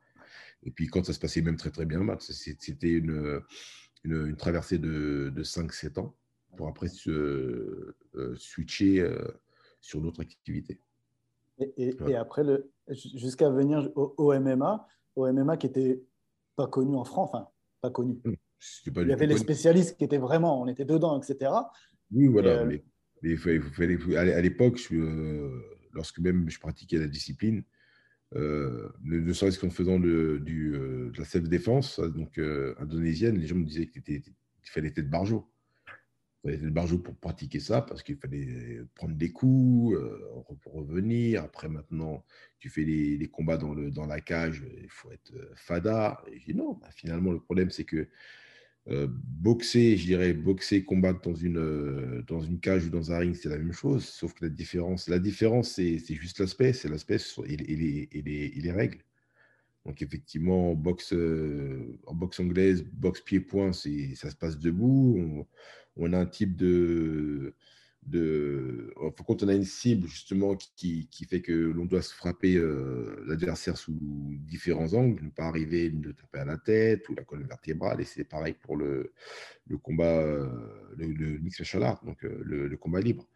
Et 0.62 0.70
puis, 0.70 0.88
quand 0.88 1.04
ça 1.04 1.14
se 1.14 1.18
passait 1.18 1.40
même 1.40 1.56
très, 1.56 1.70
très 1.70 1.86
bien, 1.86 2.04
bah, 2.04 2.18
c'était 2.20 2.92
une, 2.92 3.42
traversée 4.36 4.78
de, 4.78 5.32
de 5.34 5.42
5-7 5.42 6.00
ans 6.00 6.19
pour 6.60 6.68
après 6.68 6.88
se 6.88 7.94
euh, 8.16 8.36
switcher 8.36 9.00
euh, 9.00 9.16
sur 9.80 10.02
d'autres 10.02 10.20
activités. 10.20 10.78
Et, 11.58 11.96
et, 12.06 12.16
après, 12.16 12.42
jusqu'à 12.88 13.48
venir 13.48 13.90
au, 13.94 14.38
MMA, 14.38 14.86
au 15.16 15.32
MMA 15.32 15.56
qui 15.56 15.66
était 15.68 16.02
pas 16.56 16.66
connu 16.66 16.96
en 16.96 17.04
France, 17.04 17.30
enfin, 17.32 17.48
pas 17.80 17.88
connu. 17.88 18.20
Hum, 18.26 18.36
il 18.94 19.08
y 19.08 19.12
avait 19.12 19.26
les 19.26 19.38
spécialistes 19.38 19.96
qui 19.96 20.04
étaient 20.04 20.18
vraiment, 20.18 20.60
on 20.60 20.66
était 20.66 20.84
dedans, 20.84 21.18
etc. 21.18 21.50
Oui, 22.12 22.26
voilà. 22.26 22.60
Euh, 22.60 22.78
mais, 23.22 23.36
fallait, 23.36 23.98
à 24.16 24.40
l'époque, 24.42 24.86
lorsque 25.92 26.18
même 26.18 26.50
je 26.50 26.60
pratiquais 26.60 26.98
la 26.98 27.08
discipline, 27.08 27.62
ne, 28.34 29.32
serait-ce 29.32 29.58
qu'en 29.58 29.70
faisant 29.70 29.98
le, 29.98 30.40
du, 30.40 30.72
de 30.72 31.18
la 31.18 31.24
self-défense, 31.24 32.00
donc 32.00 32.38
indonésienne, 32.78 33.38
les 33.38 33.46
gens 33.46 33.56
me 33.56 33.64
disaient 33.64 33.86
qu'il 33.86 34.22
fallait 34.64 34.92
être 34.94 35.08
barjo 35.08 35.50
fallait 36.42 36.54
être 36.56 36.72
barjot 36.72 36.98
pour 36.98 37.16
pratiquer 37.16 37.60
ça 37.60 37.82
parce 37.82 38.02
qu'il 38.02 38.16
fallait 38.16 38.80
prendre 38.94 39.14
des 39.14 39.30
coups 39.30 39.96
euh, 39.96 40.18
revenir. 40.64 41.42
Après, 41.44 41.68
maintenant, 41.68 42.24
tu 42.58 42.68
fais 42.68 42.84
les, 42.84 43.28
combats 43.28 43.56
dans, 43.56 43.74
le, 43.74 43.90
dans 43.90 44.06
la 44.06 44.20
cage, 44.20 44.64
il 44.82 44.88
faut 44.88 45.10
être 45.12 45.32
euh, 45.34 45.52
fada. 45.54 46.22
Et 46.30 46.38
je 46.40 46.46
dis 46.46 46.54
non, 46.54 46.74
bah, 46.74 46.88
finalement, 46.94 47.32
le 47.32 47.40
problème, 47.40 47.70
c'est 47.70 47.84
que 47.84 48.08
euh, 48.88 49.06
boxer, 49.10 49.96
je 49.96 50.06
dirais, 50.06 50.32
boxer, 50.32 50.84
combattre 50.84 51.20
dans 51.20 51.34
une, 51.34 52.22
dans 52.26 52.40
une 52.40 52.60
cage 52.60 52.86
ou 52.86 52.90
dans 52.90 53.12
un 53.12 53.18
ring, 53.18 53.34
c'est 53.34 53.50
la 53.50 53.58
même 53.58 53.72
chose. 53.72 54.04
Sauf 54.06 54.34
que 54.34 54.46
la 54.46 54.50
différence, 54.50 55.08
la 55.08 55.18
différence 55.18 55.72
c'est 55.72 55.98
juste 56.14 56.40
l'aspect, 56.40 56.72
c'est 56.72 56.88
l'aspect 56.88 57.18
et, 57.46 57.54
et, 57.54 58.18
et 58.18 58.60
les 58.60 58.72
règles. 58.72 59.04
Donc 59.86 60.02
effectivement, 60.02 60.72
en 60.72 60.74
boxe, 60.74 61.14
en 62.06 62.14
boxe 62.14 62.40
anglaise, 62.40 62.84
boxe 62.92 63.22
pied-point, 63.22 63.72
ça 63.72 64.30
se 64.30 64.36
passe 64.36 64.58
debout 64.58 65.46
on 65.96 66.12
a 66.12 66.18
un 66.18 66.26
type 66.26 66.56
de, 66.56 67.54
de 68.04 68.92
quand 69.26 69.42
on 69.42 69.48
a 69.48 69.54
une 69.54 69.64
cible 69.64 70.08
justement 70.08 70.56
qui, 70.56 71.08
fait 71.28 71.42
que 71.42 71.52
l'on 71.52 71.84
doit 71.84 72.02
se 72.02 72.14
frapper 72.14 72.56
euh, 72.56 73.22
l'adversaire 73.26 73.76
sous 73.76 73.98
différents 74.40 74.94
angles, 74.94 75.22
ne 75.24 75.30
pas 75.30 75.44
arriver 75.44 75.90
de 75.90 76.12
taper 76.12 76.38
à 76.38 76.44
la 76.44 76.56
tête 76.56 77.08
ou 77.08 77.14
la 77.14 77.24
colonne 77.24 77.46
vertébrale, 77.46 78.00
et 78.00 78.04
c'est 78.04 78.24
pareil 78.24 78.54
pour 78.54 78.76
le, 78.76 79.12
le 79.66 79.78
combat, 79.78 80.20
euh, 80.20 80.48
le, 80.96 81.06
le 81.08 81.38
mix 81.38 81.60
art, 81.74 82.02
donc 82.04 82.24
euh, 82.24 82.40
le, 82.44 82.76
combat 82.76 83.00
libre. 83.00 83.28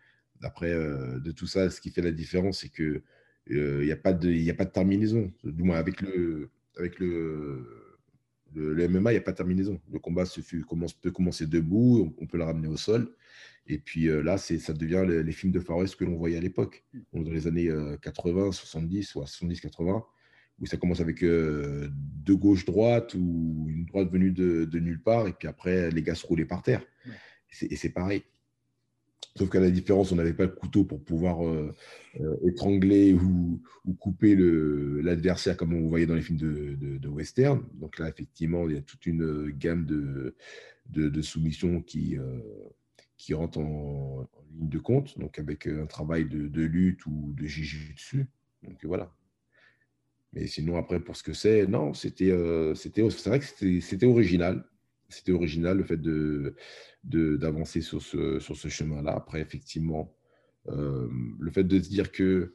Après, 0.42 0.72
de 0.74 1.30
tout 1.30 1.46
ça, 1.46 1.70
ce 1.70 1.80
qui 1.80 1.90
fait 1.90 2.02
la 2.02 2.10
différence, 2.10 2.60
c'est 2.60 2.68
que 2.68 3.02
il 3.48 3.80
n'y 3.80 3.92
a, 3.92 3.96
pas 3.96 4.12
de, 4.12 4.50
a 4.50 4.54
pas 4.54 4.64
de 4.64 4.70
terminaison, 4.70 5.32
du 5.42 5.62
moins 5.62 5.76
avec 5.76 6.00
le, 6.00 6.50
avec 6.76 6.98
le, 6.98 7.84
le, 8.54 8.88
MMA, 8.88 9.12
il 9.12 9.14
n'y 9.14 9.18
a 9.18 9.22
pas 9.22 9.32
de 9.32 9.36
terminaison. 9.36 9.80
Le 9.92 9.98
combat 9.98 10.24
se 10.24 10.40
commence, 10.62 10.92
peut 10.92 11.10
commencer 11.10 11.46
debout, 11.46 12.14
on, 12.18 12.26
peut 12.26 12.38
le 12.38 12.44
ramener 12.44 12.68
au 12.68 12.76
sol. 12.76 13.14
Et 13.66 13.78
puis 13.78 14.08
euh, 14.08 14.22
là, 14.22 14.36
ça 14.38 14.72
devient 14.72 15.04
les, 15.06 15.32
films 15.32 15.52
de 15.52 15.60
Far 15.60 15.78
West 15.78 15.96
que 15.96 16.04
l'on 16.04 16.16
voyait 16.16 16.36
à 16.36 16.40
l'époque, 16.40 16.84
dans 17.12 17.22
les 17.22 17.46
années 17.46 17.70
80, 18.02 18.52
70 18.52 19.14
ou 19.14 19.22
70-80, 19.22 20.04
où 20.60 20.66
ça 20.66 20.76
commence 20.76 21.00
avec 21.00 21.22
euh, 21.22 21.88
deux 21.92 22.36
gauche-droite 22.36 23.14
ou 23.14 23.66
une 23.68 23.86
droite 23.86 24.10
venue 24.10 24.30
de, 24.30 24.78
nulle 24.78 25.02
part, 25.02 25.26
et 25.26 25.32
puis 25.32 25.48
après, 25.48 25.90
les 25.90 26.02
gars 26.02 26.14
se 26.14 26.26
roulaient 26.26 26.44
par 26.44 26.62
terre. 26.62 26.82
Et 27.62 27.76
c'est 27.76 27.90
pareil. 27.90 28.24
Sauf 29.37 29.50
qu'à 29.50 29.61
la 29.61 29.71
différence, 29.71 30.12
on 30.12 30.16
n'avait 30.16 30.35
pas 30.35 30.45
le 30.45 30.52
couteau 30.52 30.85
pour 30.85 31.02
pouvoir 31.02 31.47
euh, 31.47 31.75
euh, 32.21 32.37
étrangler 32.47 33.14
ou, 33.14 33.61
couper 33.99 34.37
l'adversaire 34.37 35.57
comme 35.57 35.75
on 35.75 35.88
voyait 35.88 36.07
dans 36.07 36.14
les 36.14 36.23
films 36.23 36.38
de, 36.38 37.09
western. 37.09 37.62
Donc 37.75 37.99
là, 37.99 38.09
effectivement, 38.09 38.69
il 38.69 38.76
y 38.76 38.78
a 38.78 38.83
toute 38.83 39.07
une 39.07 39.50
gamme 39.50 39.85
de, 39.85 40.35
de, 40.88 41.23
soumissions 41.23 41.83
qui, 41.83 42.16
euh, 42.16 42.40
rentrent 43.35 43.59
en, 43.59 44.28
ligne 44.59 44.69
de 44.69 44.78
compte, 44.78 45.19
donc 45.19 45.38
avec 45.38 45.66
un 45.66 45.87
travail 45.87 46.26
de, 46.26 46.62
lutte 46.62 47.04
ou 47.07 47.35
de 47.37 47.43
dessus. 47.43 48.26
Donc 48.62 48.85
voilà. 48.85 49.12
Mais 50.33 50.47
sinon, 50.47 50.76
après, 50.76 51.00
pour 51.00 51.16
ce 51.16 51.23
que 51.23 51.33
c'est, 51.33 51.66
non, 51.66 51.93
c'était, 51.93 52.33
c'est 52.75 53.26
vrai 53.26 53.40
que 53.40 53.81
c'était 53.81 54.07
original. 54.07 54.64
C'était 55.08 55.32
original 55.32 55.78
le 55.78 55.84
fait 55.84 56.00
de 56.00 56.54
d'avancer 57.04 57.82
sur 57.82 58.00
ce, 58.00 58.38
sur 58.38 58.56
ce 58.56 58.68
chemin-là. 58.68 59.12
Après, 59.12 59.40
effectivement, 59.40 60.14
euh, 60.68 61.08
le 61.38 61.50
fait 61.50 61.64
de 61.64 61.80
se 61.80 61.88
dire 61.88 62.11
que 62.11 62.54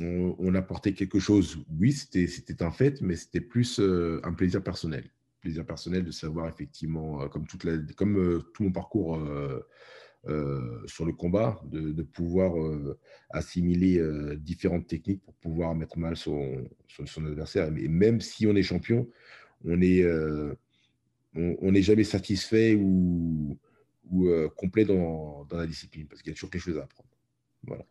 on, 0.00 0.54
apportait 0.54 0.92
quelque 0.92 1.18
chose, 1.18 1.58
oui, 1.78 1.92
c'était 1.92 2.62
un 2.62 2.70
fait, 2.70 3.00
mais 3.00 3.16
c'était 3.16 3.40
plus 3.40 3.80
euh, 3.80 4.20
un 4.22 4.32
plaisir 4.32 4.62
personnel. 4.62 5.10
Plaisir 5.40 5.64
personnel 5.64 6.04
de 6.04 6.10
savoir 6.10 6.46
effectivement, 6.46 7.22
euh, 7.22 7.28
comme, 7.28 7.46
toute 7.46 7.64
la, 7.64 7.78
comme 7.96 8.44
tout 8.52 8.64
mon 8.64 8.72
parcours 8.72 9.18
sur 10.86 11.06
le 11.06 11.12
combat, 11.12 11.60
de, 11.64 12.02
pouvoir 12.02 12.52
assimiler 13.30 14.00
différentes 14.36 14.86
techniques 14.86 15.22
pour 15.22 15.34
pouvoir 15.34 15.74
mettre 15.74 15.98
mal 15.98 16.16
son, 16.16 16.68
son, 16.86 17.24
adversaire. 17.24 17.72
Et 17.78 17.88
même 17.88 18.20
si 18.20 18.46
on 18.46 18.54
est 18.54 18.62
champion, 18.62 19.08
on 19.64 19.80
est 19.80 20.04
on 21.60 21.72
n'est 21.72 21.82
jamais 21.82 22.04
satisfait 22.04 22.74
ou, 22.74 23.56
ou 24.10 24.28
complet 24.56 24.84
dans, 24.84 25.44
dans, 25.44 25.56
la 25.56 25.66
discipline 25.66 26.06
parce 26.06 26.22
qu'il 26.22 26.30
y 26.30 26.32
a 26.32 26.34
toujours 26.34 26.50
quelque 26.50 26.62
chose 26.62 26.78
à 26.78 26.82
apprendre. 26.82 27.08
Voilà 27.64 27.84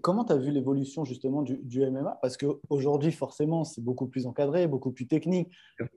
comment 0.00 0.24
tu 0.24 0.32
as 0.32 0.36
vu 0.36 0.50
l'évolution 0.50 1.04
justement 1.04 1.42
du, 1.42 1.90
MMA 1.90 2.18
Parce 2.22 2.36
qu'aujourd'hui, 2.36 3.12
forcément, 3.12 3.64
c'est 3.64 3.82
beaucoup 3.82 4.06
plus 4.06 4.26
encadré, 4.26 4.66
beaucoup 4.66 4.92
plus 4.92 5.06
technique. 5.06 5.50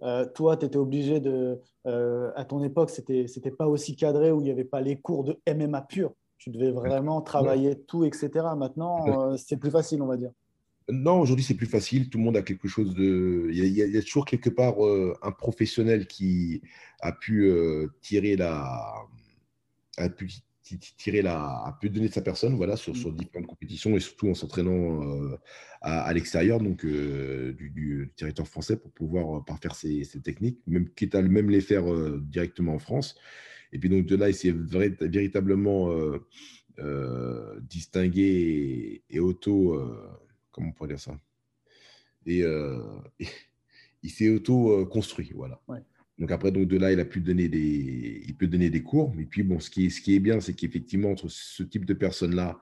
Euh, 0.04 0.26
toi, 0.26 0.58
tu 0.58 0.66
étais 0.66 0.78
obligé 0.78 1.20
de. 1.20 1.60
Euh, 1.88 2.32
à 2.36 2.46
ton 2.46 2.64
époque, 2.64 2.90
ce 2.90 3.02
n'était 3.02 3.52
pas 3.52 3.68
aussi 3.68 3.96
cadré 3.96 4.32
où 4.32 4.42
il 4.42 4.46
n'y 4.46 4.52
avait 4.52 4.64
pas 4.64 4.82
les 4.82 4.98
cours 4.98 5.24
de 5.24 5.40
MMA 5.48 5.82
pur. 5.84 6.14
Tu 6.38 6.50
devais 6.50 6.72
vraiment 6.72 7.22
travailler 7.22 7.76
tout, 7.76 8.06
etc. 8.06 8.30
Maintenant, 8.56 9.32
euh, 9.32 9.38
c'est 9.38 9.58
plus 9.58 9.72
facile, 9.72 10.02
on 10.02 10.08
va 10.08 10.18
dire. 10.18 10.32
Non, 10.92 11.22
aujourd'hui, 11.22 11.46
c'est 11.46 11.56
plus 11.56 11.68
facile. 11.68 12.10
Tout 12.10 12.18
le 12.18 12.24
monde 12.24 12.38
a 12.38 12.42
quelque 12.42 12.68
chose 12.68 12.94
de. 12.96 13.50
Il 13.52 13.68
y 13.68 13.98
a, 13.98 14.02
toujours 14.02 14.26
quelque 14.26 14.50
part 14.50 14.76
un 15.22 15.32
professionnel 15.32 16.08
qui 16.08 16.62
a 17.02 17.12
pu 17.12 17.52
tirer 18.02 18.36
la. 18.36 18.94
A 19.98 20.10
pu 20.10 20.30
tirer 20.78 21.22
la, 21.22 21.40
a 21.40 21.78
pu 21.80 21.90
donner 21.90 22.10
de 22.10 22.14
sa 22.14 22.22
personne 22.22 22.56
voilà, 22.56 22.76
sur, 22.76 22.96
sur 22.96 23.12
différentes 23.12 23.48
compétitions 23.48 23.96
et 23.96 24.00
surtout 24.00 24.30
en 24.30 24.34
s'entraînant 24.34 25.04
euh, 25.04 25.38
à, 25.82 26.12
l'extérieur 26.14 26.60
donc 26.60 26.86
euh, 26.86 27.54
du, 27.54 28.12
territoire 28.16 28.48
français 28.48 28.78
pour 28.78 28.92
pouvoir 28.92 29.38
euh, 29.38 29.42
parfaire 29.42 29.76
ses, 29.76 30.04
ses, 30.04 30.22
techniques, 30.22 30.60
même 30.68 30.90
quitte 30.90 31.16
à 31.16 31.22
même 31.22 31.50
les 31.50 31.62
faire 31.62 31.86
directement 32.20 32.76
en 32.76 32.80
France. 32.80 33.16
Et 33.72 33.80
puis 33.80 33.90
donc 33.90 34.06
de 34.06 34.16
là, 34.16 34.30
il 34.30 34.36
s'est 34.36 34.54
véritablement 34.54 35.92
distingué 37.62 39.04
et, 39.10 39.20
auto, 39.20 39.80
comment 40.52 40.70
on 40.70 40.72
pourrait 40.72 40.90
dire 40.90 41.00
ça 41.00 41.18
et, 42.26 42.44
il 44.04 44.10
s'est 44.10 44.30
auto 44.30 44.86
construit, 44.86 45.32
voilà. 45.34 45.62
Donc 46.20 46.32
après, 46.32 46.52
donc 46.52 46.68
de 46.68 46.78
là, 46.78 46.92
il 46.92 47.00
a 47.00 47.06
pu 47.06 47.22
donner 47.22 47.48
des, 47.48 48.24
il 48.28 48.36
peut 48.36 48.48
donner 48.48 48.70
des 48.70 48.84
cours. 48.84 49.14
Et 49.18 49.26
puis 49.26 49.42
bon, 49.44 49.60
ce 49.60 49.70
qui 49.70 49.86
est, 49.86 49.90
ce 49.90 50.02
qui 50.02 50.16
est 50.16 50.20
bien, 50.20 50.42
c'est 50.42 50.54
qu'effectivement 50.54 51.12
entre 51.12 51.30
ce 51.30 51.64
type 51.64 51.86
de 51.86 51.94
personnes-là, 51.94 52.60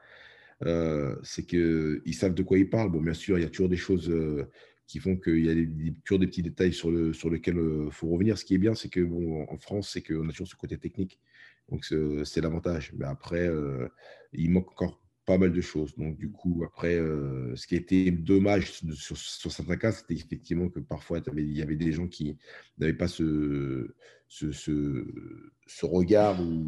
euh, 0.65 1.15
c'est 1.23 1.45
qu'ils 1.45 2.13
savent 2.13 2.35
de 2.35 2.43
quoi 2.43 2.59
ils 2.59 2.69
parlent. 2.69 2.91
Bon, 2.91 3.01
bien 3.01 3.15
sûr, 3.15 3.37
il 3.39 3.41
y 3.41 3.45
a 3.45 3.49
toujours 3.49 3.69
des 3.69 3.77
choses 3.77 4.09
euh, 4.09 4.47
qui 4.85 4.99
font 4.99 5.17
qu'il 5.17 5.45
y 5.45 5.49
a 5.49 5.91
toujours 6.05 6.19
des 6.19 6.27
petits 6.27 6.43
détails 6.43 6.73
sur, 6.73 6.91
le, 6.91 7.13
sur 7.13 7.31
lesquels 7.31 7.55
il 7.55 7.59
euh, 7.59 7.91
faut 7.91 8.07
revenir. 8.07 8.37
Ce 8.37 8.45
qui 8.45 8.53
est 8.53 8.59
bien, 8.59 8.75
c'est 8.75 8.89
que 8.89 9.01
bon, 9.01 9.45
en 9.49 9.57
France, 9.57 9.89
c'est 9.91 10.03
qu'on 10.03 10.29
a 10.29 10.31
toujours 10.31 10.47
ce 10.47 10.55
côté 10.55 10.77
technique. 10.77 11.19
Donc 11.69 11.83
c'est 11.83 12.41
l'avantage. 12.41 12.93
Mais 12.97 13.05
après, 13.05 13.49
il 14.31 14.51
manque 14.51 14.71
encore 14.71 15.01
pas 15.27 15.37
mal 15.37 15.51
de 15.51 15.61
choses. 15.61 15.93
Donc, 15.97 16.17
du 16.17 16.31
coup, 16.31 16.63
après, 16.65 16.95
euh, 16.95 17.53
ce 17.57 17.67
qui 17.67 17.75
était 17.75 18.09
dommage 18.11 18.71
sur, 18.93 19.17
certains 19.17 19.75
cas, 19.75 19.91
c'était 19.91 20.15
effectivement 20.15 20.69
que 20.69 20.79
parfois, 20.79 21.19
il 21.35 21.51
y 21.51 21.61
avait 21.61 21.75
des 21.75 21.91
gens 21.91 22.07
qui 22.07 22.37
n'avaient 22.77 22.93
pas 22.93 23.09
ce, 23.09 23.93
ce, 24.29 24.53
ce, 24.53 25.85
regard 25.85 26.41
ou, 26.41 26.65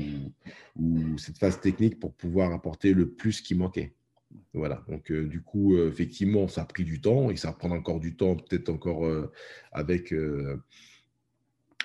ou, 0.76 1.18
cette 1.18 1.38
phase 1.38 1.62
technique 1.62 2.00
pour 2.02 2.14
pouvoir 2.14 2.52
apporter 2.52 2.94
le 2.94 3.10
plus 3.10 3.40
qui 3.40 3.56
manquait. 3.56 3.94
Voilà, 4.54 4.84
donc 4.90 5.10
euh, 5.10 5.26
du 5.26 5.42
coup, 5.42 5.76
euh, 5.76 5.90
effectivement, 5.90 6.50
ça 6.50 6.64
a 6.64 6.66
pris 6.66 6.84
du 6.84 7.00
temps 7.00 7.32
et 7.32 7.38
ça 7.38 7.48
va 7.48 7.54
prendre 7.54 7.76
encore 7.76 8.02
du 8.02 8.18
temps, 8.18 8.36
peut-être 8.36 8.68
encore 8.68 9.10
avec 9.72 10.14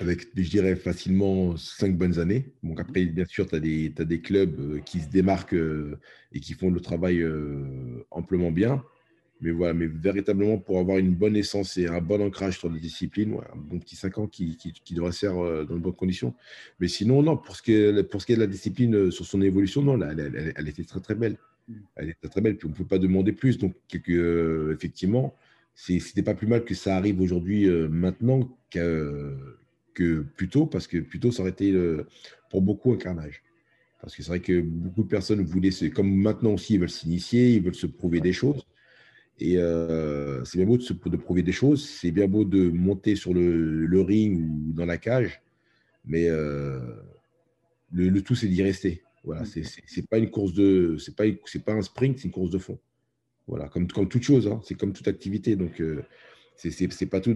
avec, 0.00 0.26
je 0.36 0.50
dirais, 0.50 0.74
facilement 0.74 1.56
cinq 1.56 1.96
bonnes 1.96 2.18
années. 2.18 2.46
Donc 2.62 2.80
après, 2.80 3.04
bien 3.06 3.24
sûr, 3.26 3.46
tu 3.46 3.54
as, 3.54 3.58
as, 3.58 4.04
des 4.04 4.20
clubs 4.20 4.58
euh, 4.58 4.80
qui 4.80 5.00
se 5.00 5.08
démarquent 5.08 5.54
euh, 5.54 5.98
et 6.32 6.40
qui 6.40 6.54
font 6.54 6.70
le 6.70 6.80
travail 6.80 7.20
euh, 7.20 8.04
amplement 8.10 8.50
bien. 8.50 8.82
Mais 9.40 9.50
voilà, 9.50 9.74
mais 9.74 9.86
véritablement, 9.86 10.58
pour 10.58 10.78
avoir 10.78 10.98
une 10.98 11.14
bonne 11.14 11.36
essence 11.36 11.76
et 11.76 11.86
un 11.86 12.00
bon 12.00 12.22
ancrage 12.22 12.58
sur 12.58 12.70
la 12.70 12.78
discipline, 12.78 13.34
un 13.52 13.56
bon 13.56 13.78
petit 13.78 13.94
5 13.94 14.18
ans 14.18 14.26
qui, 14.26 14.56
qui, 14.56 14.72
qui 14.72 14.94
devrait 14.94 15.12
faire 15.12 15.34
dans 15.34 15.74
de 15.74 15.80
bonnes 15.80 15.92
conditions. 15.92 16.34
Mais 16.80 16.88
sinon, 16.88 17.22
non, 17.22 17.36
pour 17.36 17.56
ce 17.56 17.62
qui 17.62 17.72
est, 17.72 18.02
pour 18.04 18.22
ce 18.22 18.26
qui 18.26 18.32
est 18.32 18.36
de 18.36 18.40
la 18.40 18.46
discipline 18.46 19.10
sur 19.10 19.26
son 19.26 19.42
évolution, 19.42 19.82
non, 19.82 20.00
elle, 20.00 20.20
elle, 20.20 20.52
elle, 20.56 20.68
était 20.68 20.84
très, 20.84 21.00
très 21.00 21.14
belle. 21.14 21.36
Mm. 21.68 21.74
Elle 21.96 22.08
était 22.10 22.28
très 22.28 22.40
belle, 22.40 22.56
puis 22.56 22.66
on 22.68 22.70
ne 22.70 22.76
peut 22.76 22.86
pas 22.86 22.98
demander 22.98 23.32
plus. 23.32 23.58
Donc, 23.58 23.74
quelque, 23.88 24.72
effectivement, 24.72 25.34
c'était 25.74 26.22
pas 26.22 26.34
plus 26.34 26.46
mal 26.46 26.64
que 26.64 26.74
ça 26.74 26.96
arrive 26.96 27.20
aujourd'hui, 27.20 27.68
maintenant, 27.68 28.56
qu'à 28.70 28.80
que 29.94 30.44
tôt, 30.50 30.66
parce 30.66 30.86
que 30.86 30.98
plus 30.98 31.20
tôt, 31.20 31.32
ça 31.32 31.42
aurait 31.42 31.52
été 31.52 31.72
euh, 31.72 32.06
pour 32.50 32.62
beaucoup 32.62 32.92
un 32.92 32.96
carnage. 32.96 33.42
Parce 34.00 34.14
que 34.14 34.22
c'est 34.22 34.28
vrai 34.28 34.40
que 34.40 34.60
beaucoup 34.60 35.02
de 35.02 35.08
personnes 35.08 35.42
voulaient, 35.42 35.70
comme 35.94 36.14
maintenant 36.14 36.52
aussi, 36.52 36.74
ils 36.74 36.80
veulent 36.80 36.90
s'initier, 36.90 37.54
ils 37.54 37.62
veulent 37.62 37.74
se 37.74 37.86
prouver 37.86 38.20
des 38.20 38.32
choses. 38.32 38.66
Et 39.40 39.58
euh, 39.58 40.44
c'est 40.44 40.58
bien 40.58 40.66
beau 40.66 40.76
de, 40.76 40.82
se, 40.82 40.92
de, 40.92 41.16
prouver 41.16 41.42
des 41.42 41.52
choses, 41.52 41.88
c'est 41.88 42.12
bien 42.12 42.28
beau 42.28 42.44
de 42.44 42.68
monter 42.68 43.16
sur 43.16 43.34
le, 43.34 43.84
le, 43.86 44.00
ring 44.00 44.40
ou 44.40 44.72
dans 44.72 44.86
la 44.86 44.96
cage, 44.96 45.42
mais 46.04 46.28
euh, 46.28 46.78
le, 47.92 48.20
tout, 48.20 48.36
c'est 48.36 48.46
d'y 48.46 48.62
rester. 48.62 49.02
Voilà, 49.24 49.42
mm. 49.42 49.64
c'est 49.86 50.08
pas 50.08 50.18
une 50.18 50.30
course 50.30 50.52
de, 50.52 50.96
c'est 50.98 51.16
pas, 51.16 51.24
pas 51.64 51.72
un 51.72 51.82
sprint, 51.82 52.18
c'est 52.18 52.26
une 52.26 52.30
course 52.30 52.50
de 52.50 52.58
fond. 52.58 52.78
Voilà, 53.48 53.68
comme, 53.68 53.88
comme 53.88 54.08
toute 54.08 54.22
chose, 54.22 54.46
hein, 54.46 54.60
c'est 54.64 54.74
comme 54.74 54.92
toute 54.92 55.08
activité. 55.08 55.56
Donc, 55.56 55.82
c'est 56.56 57.06
pas 57.06 57.20
tout 57.20 57.34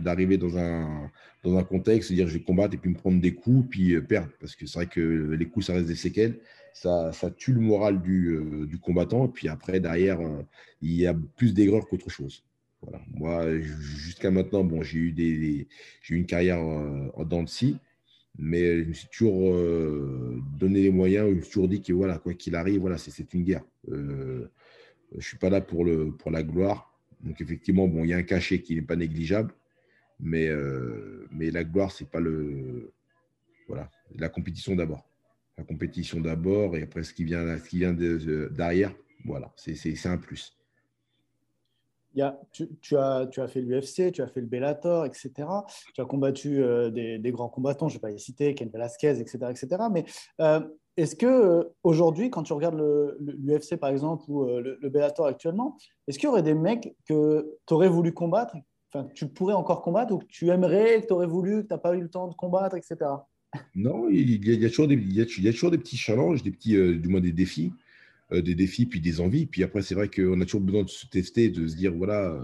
d'arriver 0.00 0.38
dans 0.38 0.56
un, 0.58 1.10
dans 1.42 1.56
un 1.58 1.64
contexte, 1.64 2.12
dire 2.12 2.26
je 2.26 2.34
vais 2.34 2.44
combattre 2.44 2.74
et 2.74 2.78
puis 2.78 2.90
me 2.90 2.96
prendre 2.96 3.20
des 3.20 3.34
coups, 3.34 3.68
puis 3.70 3.94
euh, 3.94 4.00
perdre. 4.00 4.30
Parce 4.40 4.56
que 4.56 4.66
c'est 4.66 4.78
vrai 4.78 4.86
que 4.86 5.00
les 5.00 5.46
coups, 5.46 5.66
ça 5.66 5.74
reste 5.74 5.86
des 5.86 5.94
séquelles. 5.94 6.38
Ça, 6.72 7.12
ça 7.12 7.30
tue 7.30 7.52
le 7.52 7.60
moral 7.60 8.02
du, 8.02 8.28
euh, 8.34 8.66
du, 8.66 8.78
combattant. 8.78 9.26
Et 9.26 9.28
puis 9.28 9.48
après, 9.48 9.78
derrière, 9.80 10.20
euh, 10.20 10.42
il 10.82 10.94
y 10.94 11.06
a 11.06 11.14
plus 11.36 11.54
d'aigreur 11.54 11.86
qu'autre 11.86 12.10
chose. 12.10 12.44
Moi, 13.14 13.60
jusqu'à 13.60 14.30
maintenant, 14.30 14.62
bon, 14.62 14.82
j'ai 14.82 14.98
eu, 14.98 15.12
des, 15.12 15.68
une 16.10 16.26
carrière 16.26 16.60
en 16.60 17.24
dents 17.24 17.42
de 17.42 17.48
scie, 17.48 17.78
mais 18.38 18.82
je 18.82 18.88
me 18.88 18.92
suis 18.92 19.08
toujours 19.08 19.56
donné 20.58 20.82
les 20.82 20.90
moyens. 20.90 21.30
Je 21.30 21.34
me 21.34 21.40
suis 21.40 21.50
toujours 21.50 21.68
dit 21.68 21.80
que 21.80 21.94
voilà, 21.94 22.18
quoi 22.18 22.34
qu'il 22.34 22.54
arrive, 22.54 22.82
voilà, 22.82 22.98
c'est 22.98 23.32
une 23.32 23.42
guerre. 23.42 23.64
je 23.90 24.44
ne 25.14 25.20
suis 25.20 25.38
pas 25.38 25.48
là 25.48 25.62
pour, 25.62 25.86
le, 25.86 26.10
pour 26.10 26.30
la 26.30 26.42
gloire 26.42 26.93
donc 27.20 27.40
effectivement, 27.40 27.88
bon, 27.88 28.04
il 28.04 28.10
y 28.10 28.14
a 28.14 28.16
un 28.16 28.22
cachet 28.22 28.60
qui 28.60 28.74
n'est 28.74 28.82
pas 28.82 28.96
négligeable, 28.96 29.52
mais, 30.20 30.48
euh, 30.48 31.26
mais 31.30 31.50
la 31.50 31.64
gloire, 31.64 31.92
c'est 31.92 32.10
pas 32.10 32.20
le. 32.20 32.92
Voilà, 33.68 33.90
la 34.16 34.28
compétition 34.28 34.76
d'abord. 34.76 35.08
La 35.56 35.64
compétition 35.64 36.20
d'abord, 36.20 36.76
et 36.76 36.82
après 36.82 37.04
ce 37.04 37.14
qui 37.14 37.24
vient, 37.24 37.58
ce 37.58 37.68
qui 37.68 37.78
vient 37.78 37.92
derrière, 37.92 38.92
voilà, 39.24 39.52
c'est 39.56 40.06
un 40.06 40.18
plus. 40.18 40.56
Tu, 42.52 42.96
as, 42.96 43.26
tu 43.26 43.40
as 43.40 43.48
fait 43.48 43.60
l'UFC, 43.60 44.12
tu 44.12 44.22
as 44.22 44.28
fait 44.28 44.40
le 44.40 44.46
Bellator, 44.46 45.04
etc. 45.04 45.32
Tu 45.94 46.00
as 46.00 46.04
combattu 46.04 46.62
euh, 46.62 46.90
des, 46.90 47.32
grands 47.32 47.48
combattants, 47.48 47.88
je 47.88 47.94
ne 47.94 47.98
vais 47.98 48.02
pas 48.02 48.10
les 48.10 48.18
citer, 48.18 48.54
Ken 48.54 48.68
Velasquez, 48.68 49.20
etc. 49.20 49.68
mais 49.90 50.04
euh, 50.40 50.60
est-ce 50.96 51.16
que 51.16 51.26
euh, 51.26 51.64
aujourd'hui, 51.82 52.30
quand 52.30 52.44
tu 52.44 52.52
regardes 52.52 52.80
l'UFC 53.18 53.76
par 53.76 53.90
exemple 53.90 54.24
ou 54.28 54.44
le, 54.44 54.78
Bellator 54.88 55.26
actuellement, 55.26 55.76
est-ce 56.06 56.18
qu'il 56.18 56.28
y 56.28 56.30
aurait 56.30 56.44
des 56.44 56.54
mecs 56.54 56.94
que 57.04 57.58
tu 57.66 57.74
aurais 57.74 57.88
voulu 57.88 58.12
combattre, 58.12 58.56
enfin, 58.92 59.08
tu 59.14 59.26
pourrais 59.26 59.54
encore 59.54 59.82
combattre 59.82 60.14
ou 60.14 60.18
que 60.18 60.26
tu 60.26 60.50
aimerais, 60.50 61.02
que 61.02 61.08
tu 61.08 61.12
aurais 61.12 61.26
voulu, 61.26 61.62
que 61.62 61.68
tu 61.68 61.74
n'as 61.74 61.78
pas 61.78 61.96
eu 61.96 62.00
le 62.00 62.10
temps 62.10 62.28
de 62.28 62.34
combattre, 62.34 62.76
etc. 62.76 62.96
Non, 63.74 64.08
il 64.08 64.46
y, 64.46 64.64
a, 64.64 64.68
toujours 64.68 64.86
des, 64.86 65.26
toujours 65.52 65.70
des 65.70 65.78
petits 65.78 65.96
challenges, 65.96 66.44
des 66.44 66.50
petits, 66.52 66.76
du 66.98 67.08
moins 67.08 67.20
des 67.20 67.32
défis, 67.32 67.72
des 68.32 68.54
défis 68.54 68.86
puis 68.86 69.00
des 69.00 69.20
envies. 69.20 69.46
Puis 69.46 69.62
après, 69.62 69.82
c'est 69.82 69.94
vrai 69.94 70.08
qu'on 70.08 70.40
a 70.40 70.44
toujours 70.44 70.60
besoin 70.60 70.82
de 70.82 70.88
se 70.88 71.06
tester, 71.06 71.50
de 71.50 71.66
se 71.66 71.76
dire 71.76 71.92
voilà 71.92 72.38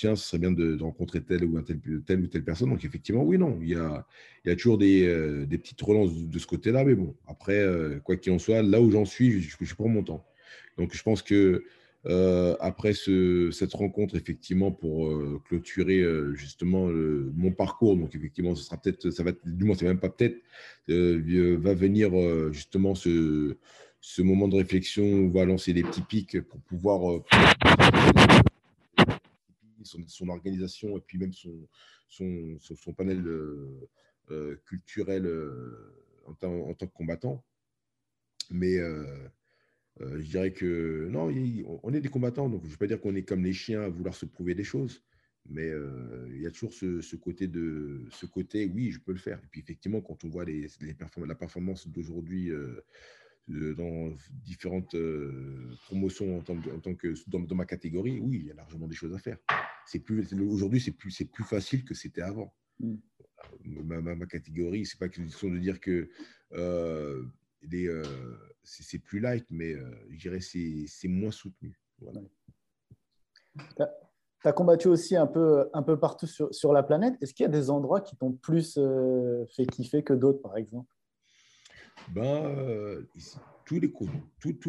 tiens, 0.00 0.16
ce 0.16 0.26
serait 0.26 0.38
bien 0.38 0.50
de, 0.50 0.82
rencontrer 0.82 1.20
telle 1.20 1.44
ou, 1.44 1.60
telle, 1.60 1.80
telle, 2.06 2.20
ou 2.22 2.26
telle 2.26 2.44
personne. 2.44 2.70
Donc, 2.70 2.84
effectivement, 2.84 3.22
oui, 3.22 3.36
non, 3.36 3.58
il 3.60 3.68
y 3.68 3.74
a, 3.74 4.06
il 4.44 4.48
y 4.48 4.52
a 4.52 4.56
toujours 4.56 4.78
des, 4.78 5.06
euh, 5.06 5.44
des 5.44 5.58
petites 5.58 5.80
relances 5.82 6.14
de, 6.14 6.38
ce 6.38 6.46
côté-là. 6.46 6.84
Mais 6.84 6.94
bon, 6.94 7.14
après, 7.26 7.58
euh, 7.58 7.98
quoi 8.00 8.16
qu'il 8.16 8.32
en 8.32 8.38
soit, 8.38 8.62
là 8.62 8.80
où 8.80 8.90
j'en 8.90 9.04
suis, 9.04 9.42
je, 9.42 9.74
prends 9.74 9.88
mon 9.88 10.02
temps. 10.02 10.24
Donc, 10.78 10.94
je 10.94 11.02
pense 11.02 11.22
que 11.22 11.64
euh, 12.06 12.56
après 12.60 12.94
ce, 12.94 13.50
cette 13.50 13.74
rencontre, 13.74 14.16
effectivement, 14.16 14.72
pour 14.72 15.12
clôturer 15.44 16.02
justement 16.32 16.86
mon 16.86 17.52
parcours, 17.52 17.94
donc 17.96 18.14
effectivement, 18.14 18.54
ce 18.54 18.64
sera 18.64 18.78
peut-être, 18.80 19.10
ça 19.10 19.22
va 19.22 19.32
du 19.44 19.64
moins, 19.64 19.76
c'est 19.76 19.84
même 19.84 20.00
pas 20.00 20.08
peut-être, 20.08 20.38
va 20.88 21.74
venir 21.74 22.10
justement 22.52 22.94
ce, 22.94 23.58
ce 24.00 24.22
moment 24.22 24.48
de 24.48 24.56
réflexion, 24.56 25.04
on 25.04 25.28
va 25.28 25.44
lancer 25.44 25.72
des 25.72 25.82
petits 25.82 26.02
pics 26.02 26.40
pour 26.40 26.60
pouvoir 26.60 27.22
son, 29.82 30.28
organisation 30.28 30.96
et 30.96 31.00
puis 31.00 31.18
même 31.18 31.32
son, 31.32 31.68
son, 32.08 32.92
panel 32.96 33.26
euh, 33.26 33.88
euh, 34.30 34.56
culturel 34.66 35.26
euh, 35.26 35.94
en, 36.26 36.34
tant 36.34 36.86
que 36.86 36.92
combattant. 36.92 37.44
Mais 38.50 38.78
je 40.00 40.22
dirais 40.22 40.52
que 40.52 41.08
non, 41.10 41.32
on 41.82 41.94
est 41.94 42.00
des 42.00 42.08
combattants, 42.08 42.48
donc 42.48 42.62
je 42.62 42.66
ne 42.66 42.72
veux 42.72 42.78
pas 42.78 42.86
dire 42.86 43.00
qu'on 43.00 43.14
est 43.14 43.22
comme 43.22 43.44
les 43.44 43.52
chiens 43.52 43.82
à 43.82 43.88
vouloir 43.88 44.14
se 44.14 44.26
prouver 44.26 44.54
des 44.54 44.64
choses. 44.64 45.04
Mais 45.48 45.70
il 46.28 46.40
y 46.40 46.46
a 46.46 46.50
toujours 46.50 46.72
ce, 46.72 47.16
côté 47.16 47.46
de 47.46 48.06
ce 48.10 48.26
côté, 48.26 48.66
oui, 48.66 48.90
je 48.90 48.98
peux 48.98 49.12
le 49.12 49.18
faire. 49.18 49.38
Et 49.38 49.46
puis 49.50 49.60
effectivement, 49.60 50.00
quand 50.00 50.24
on 50.24 50.28
voit 50.28 50.44
les 50.44 50.66
la 51.16 51.34
performance 51.34 51.86
d'aujourd'hui 51.86 52.50
dans 53.48 54.12
différentes 54.44 54.96
promotions 55.86 56.38
en 56.38 56.42
tant, 56.42 56.94
que 56.94 57.14
dans, 57.28 57.54
ma 57.54 57.66
catégorie, 57.66 58.20
oui, 58.20 58.38
il 58.40 58.46
y 58.46 58.50
a 58.50 58.54
largement 58.54 58.86
des 58.86 58.94
choses 58.94 59.14
à 59.14 59.18
faire. 59.18 59.38
C'est 59.86 60.00
plus 60.00 60.32
aujourd'hui, 60.34 60.80
c'est 60.80 60.92
plus 60.92 61.10
c'est 61.10 61.24
plus 61.24 61.44
facile 61.44 61.84
que 61.84 61.94
c'était 61.94 62.22
avant. 62.22 62.54
Mm. 62.78 62.94
Ma, 63.64 64.00
ma, 64.00 64.26
catégorie, 64.26 64.86
c'est 64.86 64.98
pas 64.98 65.06
une 65.06 65.26
question 65.26 65.50
de 65.50 65.58
dire 65.58 65.80
que 65.80 66.08
c'est 68.62 68.98
plus 68.98 69.20
light, 69.20 69.46
mais 69.50 69.74
je 70.10 70.18
dirais 70.18 70.40
c'est 70.40 71.08
moins 71.08 71.32
soutenu. 71.32 71.80
Voilà. 72.00 72.20
Tu 74.42 74.48
as 74.48 74.52
combattu 74.52 74.88
aussi 74.88 75.16
un 75.16 75.26
peu, 75.26 75.68
un 75.74 75.82
peu 75.82 75.98
partout 75.98 76.26
sur, 76.26 76.54
sur 76.54 76.72
la 76.72 76.82
planète. 76.82 77.14
Est-ce 77.20 77.34
qu'il 77.34 77.44
y 77.44 77.46
a 77.46 77.50
des 77.50 77.68
endroits 77.68 78.00
qui 78.00 78.16
t'ont 78.16 78.32
plus 78.32 78.78
euh, 78.78 79.44
fait 79.54 79.66
kiffer 79.66 80.02
que 80.02 80.14
d'autres, 80.14 80.40
par 80.40 80.56
exemple? 80.56 80.88
Ben, 82.08 82.44
euh, 82.46 83.02
tous, 83.64 83.78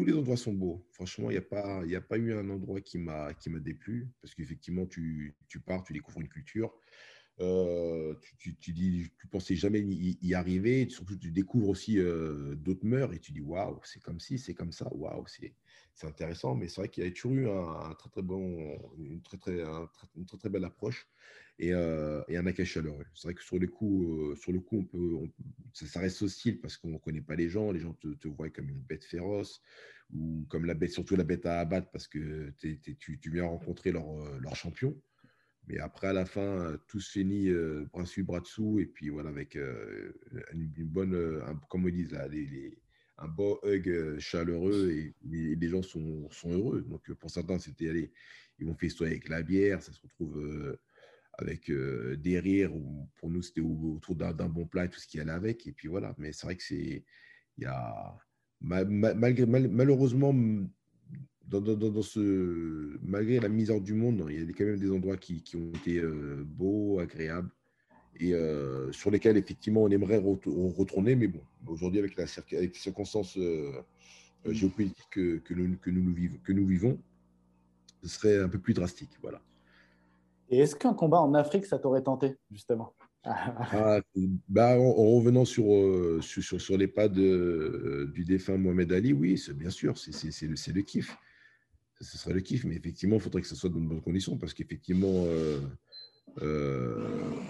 les, 0.04 0.12
endroits 0.12 0.36
sont 0.36 0.52
beaux. 0.52 0.86
Franchement, 0.92 1.30
il 1.30 1.34
n'y 1.34 1.38
a, 1.38 1.42
pas, 1.42 1.82
a 1.82 2.00
pas 2.00 2.18
eu 2.18 2.32
un 2.32 2.48
endroit 2.50 2.80
qui 2.80 2.98
m'a 2.98 3.32
déplu. 3.60 4.08
Parce 4.20 4.34
qu'effectivement, 4.34 4.86
tu, 4.86 5.34
tu, 5.48 5.60
pars, 5.60 5.82
tu 5.82 5.92
découvres 5.92 6.20
une 6.20 6.28
culture. 6.28 6.72
Euh, 7.40 8.14
tu, 8.38 8.54
tu, 8.56 8.72
dis, 8.72 9.10
tu 9.18 9.26
pensais 9.26 9.56
jamais 9.56 9.80
y, 9.80 10.34
arriver. 10.34 10.88
Surtout, 10.88 11.16
tu 11.16 11.30
découvres 11.30 11.70
aussi 11.70 11.96
d'autres 11.96 12.86
mœurs 12.86 13.12
et 13.12 13.18
tu 13.18 13.32
dis 13.32 13.40
waouh, 13.40 13.80
c'est 13.84 14.02
comme 14.02 14.20
si, 14.20 14.38
c'est 14.38 14.54
comme 14.54 14.72
ça. 14.72 14.88
Waouh, 14.92 15.26
c'est 15.26 15.54
c'est 15.94 16.06
intéressant, 16.06 16.54
mais 16.54 16.68
c'est 16.68 16.80
vrai 16.80 16.88
qu'il 16.88 17.04
y 17.04 17.06
a 17.06 17.10
toujours 17.10 17.32
eu 17.32 17.48
un, 17.50 17.94
très 17.98 18.08
très 18.08 18.22
bon, 18.22 18.78
une 18.98 19.20
très 19.20 19.36
très, 19.36 19.60
une 20.16 20.24
très, 20.26 20.38
très 20.38 20.48
belle 20.48 20.64
approche 20.64 21.06
et, 21.58 21.72
euh, 21.72 22.22
et 22.28 22.36
un 22.36 22.46
accueil 22.46 22.66
chaleureux. 22.66 23.04
C'est 23.14 23.28
vrai 23.28 23.34
que 23.34 23.42
sur 23.42 23.58
le 23.58 23.66
coup, 23.66 24.30
euh, 24.30 24.36
sur 24.36 24.52
le 24.52 24.60
coup, 24.60 24.78
on 24.78 24.84
peut, 24.84 25.30
ça, 25.72 26.00
reste 26.00 26.22
hostile 26.22 26.60
parce 26.60 26.76
qu'on 26.76 26.90
ne 26.90 26.98
connaît 26.98 27.20
pas 27.20 27.36
les 27.36 27.48
gens, 27.48 27.72
les 27.72 27.80
gens 27.80 27.94
te, 27.94 28.28
voient 28.28 28.50
comme 28.50 28.68
une 28.68 28.80
bête 28.80 29.04
féroce 29.04 29.62
ou 30.14 30.46
comme 30.48 30.64
la 30.64 30.74
bête, 30.74 30.90
surtout 30.90 31.16
la 31.16 31.24
bête 31.24 31.46
à 31.46 31.60
abattre 31.60 31.90
parce 31.90 32.08
que 32.08 32.52
tu, 32.58 33.20
viens 33.30 33.44
rencontrer 33.44 33.92
leur, 33.92 34.10
euh, 34.10 34.38
leur 34.40 34.56
champion. 34.56 35.00
Mais 35.68 35.78
après, 35.78 36.08
à 36.08 36.12
la 36.12 36.24
fin, 36.24 36.76
tout 36.88 36.98
se 36.98 37.12
finit 37.12 37.48
bras 37.92 38.02
dessus, 38.02 38.24
bras 38.24 38.40
dessous, 38.40 38.80
et 38.80 38.86
puis 38.86 39.10
voilà, 39.10 39.28
avec 39.28 39.54
une, 39.54 40.72
bonne, 40.86 41.40
comme 41.70 41.84
on 41.84 41.88
dit, 41.88 42.04
là, 42.08 42.26
un 43.18 43.28
beau 43.28 43.60
hug 43.62 44.18
chaleureux 44.18 44.90
et 44.90 45.14
les, 45.22 45.68
gens 45.68 45.82
sont, 45.82 46.28
sont, 46.32 46.50
heureux. 46.50 46.82
Donc 46.82 47.12
pour 47.12 47.30
certains, 47.30 47.60
c'était 47.60 47.90
aller, 47.90 48.10
ils 48.58 48.66
vont 48.66 48.74
festoyer 48.74 49.12
avec 49.12 49.28
la 49.28 49.44
bière, 49.44 49.80
ça 49.80 49.92
se 49.92 50.00
retrouve 50.00 50.76
euh, 51.40 51.44
avec 51.44 51.70
des 52.20 52.38
rires. 52.38 52.74
Ou 52.74 53.08
pour 53.16 53.30
nous, 53.30 53.42
c'était 53.42 53.60
autour 53.60 54.14
d'un 54.14 54.48
bon 54.48 54.66
plat 54.66 54.84
et 54.84 54.88
tout 54.88 55.00
ce 55.00 55.06
qui 55.06 55.20
allait 55.20 55.32
avec. 55.32 55.66
Et 55.66 55.72
puis 55.72 55.88
voilà. 55.88 56.14
Mais 56.18 56.32
c'est 56.32 56.46
vrai 56.46 56.56
que 56.56 56.62
c'est, 56.62 57.04
il 57.58 57.64
y 57.64 57.66
a 57.66 58.16
malheureusement 58.60 60.32
dans, 61.48 61.60
dans, 61.60 62.02
ce, 62.02 62.98
malgré 63.02 63.40
la 63.40 63.48
misère 63.48 63.80
du 63.80 63.92
monde, 63.92 64.24
il 64.30 64.44
y 64.44 64.48
a 64.48 64.52
quand 64.52 64.64
même 64.64 64.78
des 64.78 64.90
endroits 64.90 65.16
qui, 65.16 65.42
qui 65.42 65.56
ont 65.56 65.72
été 65.72 66.00
beaux, 66.44 67.00
agréables 67.00 67.50
et 68.20 68.34
euh, 68.34 68.92
sur 68.92 69.10
lesquels 69.10 69.36
effectivement 69.36 69.82
on 69.82 69.90
aimerait 69.90 70.18
retourner. 70.18 71.16
Mais 71.16 71.28
bon, 71.28 71.42
aujourd'hui, 71.66 72.00
avec, 72.00 72.16
la, 72.16 72.24
avec 72.24 72.74
les 72.74 72.80
circonstances 72.80 73.36
euh, 73.36 73.72
euh, 74.46 74.50
mm. 74.50 74.52
géopolitiques 74.52 75.10
que, 75.10 75.38
que, 75.38 75.54
nous, 75.54 75.76
que, 75.76 75.90
nous, 75.90 76.14
vivons, 76.14 76.38
que 76.42 76.52
nous 76.52 76.66
vivons, 76.66 76.98
ce 78.02 78.08
serait 78.08 78.38
un 78.38 78.48
peu 78.48 78.58
plus 78.58 78.74
drastique. 78.74 79.10
Voilà. 79.20 79.40
Et 80.52 80.58
est-ce 80.58 80.76
qu'un 80.76 80.92
combat 80.92 81.20
en 81.20 81.32
Afrique, 81.32 81.64
ça 81.64 81.78
t'aurait 81.78 82.02
tenté, 82.02 82.36
justement? 82.50 82.94
Ah, 83.24 84.00
bah, 84.48 84.78
en, 84.78 85.16
revenant 85.16 85.46
sur, 85.46 85.64
sur, 86.22 86.60
sur, 86.60 86.76
les 86.76 86.88
pas 86.88 87.08
de, 87.08 88.10
du 88.12 88.24
défunt 88.24 88.58
Mohamed 88.58 88.92
Ali, 88.92 89.12
oui, 89.14 89.42
bien 89.54 89.70
sûr, 89.70 89.96
c'est 89.96 90.42
le, 90.42 90.82
kiff. 90.82 91.16
Ce 92.00 92.18
serait 92.18 92.34
le 92.34 92.40
kiff, 92.40 92.64
mais 92.64 92.76
effectivement, 92.76 93.16
il 93.16 93.22
faudrait 93.22 93.40
que 93.40 93.48
ce 93.48 93.56
soit 93.56 93.70
dans 93.70 93.80
de 93.80 93.86
bonnes 93.86 94.02
conditions 94.02 94.36
parce 94.36 94.52
qu'effectivement, 94.52 95.24
euh, 96.40 97.08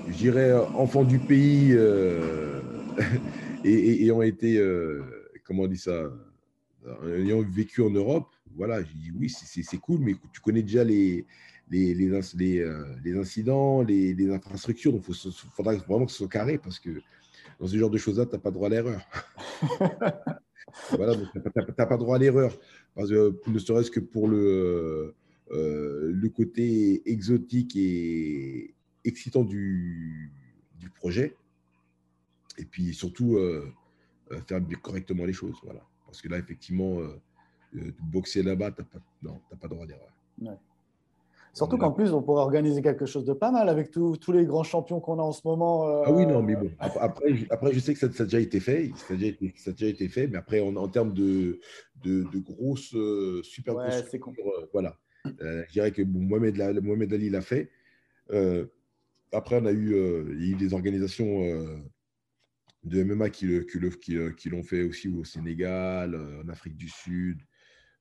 je 0.08 0.16
dirais, 0.16 0.52
enfant 0.52 1.04
du 1.04 1.18
pays 1.18 1.72
euh, 1.72 2.60
et, 3.64 4.02
ayant 4.02 4.22
été, 4.22 4.58
euh, 4.58 5.02
comment 5.44 5.64
on 5.64 5.68
dit 5.68 5.78
ça, 5.78 6.10
ayant 7.16 7.42
vécu 7.42 7.82
en 7.82 7.90
Europe, 7.90 8.28
voilà, 8.54 8.82
je 8.82 8.92
dis 8.92 9.10
oui, 9.12 9.28
c'est 9.30 9.78
cool, 9.78 10.00
mais 10.00 10.14
tu 10.32 10.40
connais 10.40 10.62
déjà 10.62 10.84
les, 10.84 11.26
les, 11.72 11.94
les, 11.94 12.08
les, 13.04 13.16
incidents, 13.16 13.82
les, 13.82 14.30
infrastructures, 14.30 14.92
donc 14.92 15.04
il 15.08 15.32
faudra 15.54 15.74
vraiment 15.74 16.04
que 16.04 16.12
ce 16.12 16.18
soit 16.18 16.28
carré 16.28 16.58
parce 16.58 16.78
que 16.78 16.90
dans 17.58 17.66
ce 17.66 17.76
genre 17.76 17.90
de 17.90 17.98
choses-là, 17.98 18.26
tu 18.26 18.32
n'as 18.32 18.38
pas 18.38 18.50
droit 18.50 18.66
à 18.66 18.70
l'erreur. 18.70 19.00
voilà, 20.90 21.14
donc 21.14 21.28
tu 21.32 21.40
n'as 21.78 21.86
pas 21.86 21.96
droit 21.96 22.16
à 22.16 22.18
l'erreur. 22.18 22.56
Ne 22.96 23.58
serait-ce 23.58 23.90
que 23.90 24.00
pour 24.00 24.28
le, 24.28 25.14
euh, 25.50 26.10
le 26.12 26.28
côté 26.28 27.02
exotique 27.10 27.74
et 27.76 28.74
excitant 29.04 29.44
du, 29.44 30.30
du 30.78 30.90
projet. 30.90 31.36
Et 32.58 32.66
puis 32.66 32.92
surtout, 32.92 33.36
euh, 33.36 33.72
euh, 34.30 34.40
faire 34.42 34.60
correctement 34.82 35.24
les 35.24 35.32
choses. 35.32 35.56
Voilà. 35.64 35.80
Parce 36.04 36.20
que 36.20 36.28
là, 36.28 36.38
effectivement, 36.38 37.00
boxer 38.00 38.42
là-bas, 38.42 38.72
tu 38.72 38.82
n'as 39.22 39.32
pas, 39.32 39.56
pas 39.56 39.68
droit 39.68 39.86
d'erreur. 39.86 40.12
Surtout 41.52 41.76
qu'en 41.76 41.92
plus, 41.92 42.12
on 42.12 42.22
pourrait 42.22 42.42
organiser 42.42 42.80
quelque 42.80 43.04
chose 43.04 43.24
de 43.24 43.34
pas 43.34 43.50
mal 43.50 43.68
avec 43.68 43.90
tous 43.90 44.32
les 44.32 44.46
grands 44.46 44.62
champions 44.62 45.00
qu'on 45.00 45.18
a 45.18 45.22
en 45.22 45.32
ce 45.32 45.42
moment. 45.44 45.86
Ah 46.04 46.10
oui, 46.10 46.26
non, 46.26 46.42
mais 46.42 46.56
bon. 46.56 46.70
Après, 46.78 47.34
après 47.50 47.72
je 47.72 47.78
sais 47.78 47.92
que 47.92 48.00
ça, 48.00 48.06
a 48.06 48.24
déjà 48.24 48.40
été 48.40 48.58
fait. 48.58 48.90
Ça 48.96 49.12
a 49.12 49.16
déjà 49.16 49.28
été, 49.28 49.54
ça 49.56 49.70
a 49.70 49.72
déjà 49.74 49.86
été 49.86 50.08
fait. 50.08 50.28
Mais 50.28 50.38
après, 50.38 50.60
en, 50.60 50.76
en 50.76 50.88
termes 50.88 51.12
de, 51.12 51.60
de, 52.02 52.24
de 52.32 52.38
grosses, 52.38 52.96
super 53.42 53.76
ouais, 53.76 53.88
grosses 54.18 54.36
voilà. 54.72 54.96
Euh, 55.40 55.64
je 55.68 55.72
dirais 55.72 55.92
que 55.92 56.02
Mohamed, 56.02 57.12
Ali 57.12 57.30
l'a 57.30 57.40
fait. 57.40 57.70
Euh, 58.30 58.66
après, 59.32 59.60
on 59.60 59.66
a 59.66 59.72
eu, 59.72 59.94
euh, 59.94 60.34
il 60.34 60.46
y 60.46 60.48
a 60.50 60.52
eu 60.52 60.56
des 60.56 60.74
organisations 60.74 61.42
de 62.84 63.04
MMA 63.04 63.30
qui, 63.30 63.46
qui, 63.66 64.50
l'ont 64.50 64.62
fait 64.62 64.82
aussi 64.82 65.08
au 65.08 65.24
Sénégal, 65.24 66.16
en 66.16 66.48
Afrique 66.48 66.76
du 66.76 66.88
Sud, 66.88 67.40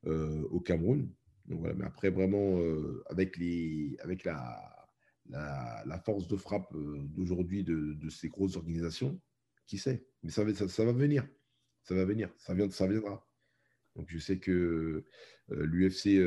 au 0.05 0.59
Cameroun. 0.59 1.07
Donc, 1.51 1.59
voilà. 1.59 1.75
Mais 1.75 1.85
après, 1.85 2.09
vraiment, 2.09 2.59
avec, 3.07 3.37
les, 3.37 3.97
avec 4.01 4.23
la, 4.23 4.89
la, 5.29 6.01
force 6.03 6.27
de 6.27 6.35
frappe 6.35 6.73
d'aujourd'hui 6.73 7.63
de, 7.63 7.93
de, 7.93 8.09
ces 8.09 8.29
grosses 8.29 8.55
organisations, 8.55 9.19
qui 9.67 9.77
sait? 9.77 10.05
Mais 10.23 10.31
ça, 10.31 10.51
ça, 10.53 10.67
ça, 10.67 10.85
va 10.85 10.91
venir. 10.91 11.27
Ça 11.83 11.93
va 11.93 12.05
venir. 12.05 12.29
Ça, 12.37 12.53
vient, 12.53 12.69
ça 12.69 12.87
viendra. 12.87 13.27
Donc, 13.95 14.07
je 14.09 14.17
sais 14.17 14.39
que 14.39 15.03
l'UFC 15.49 16.19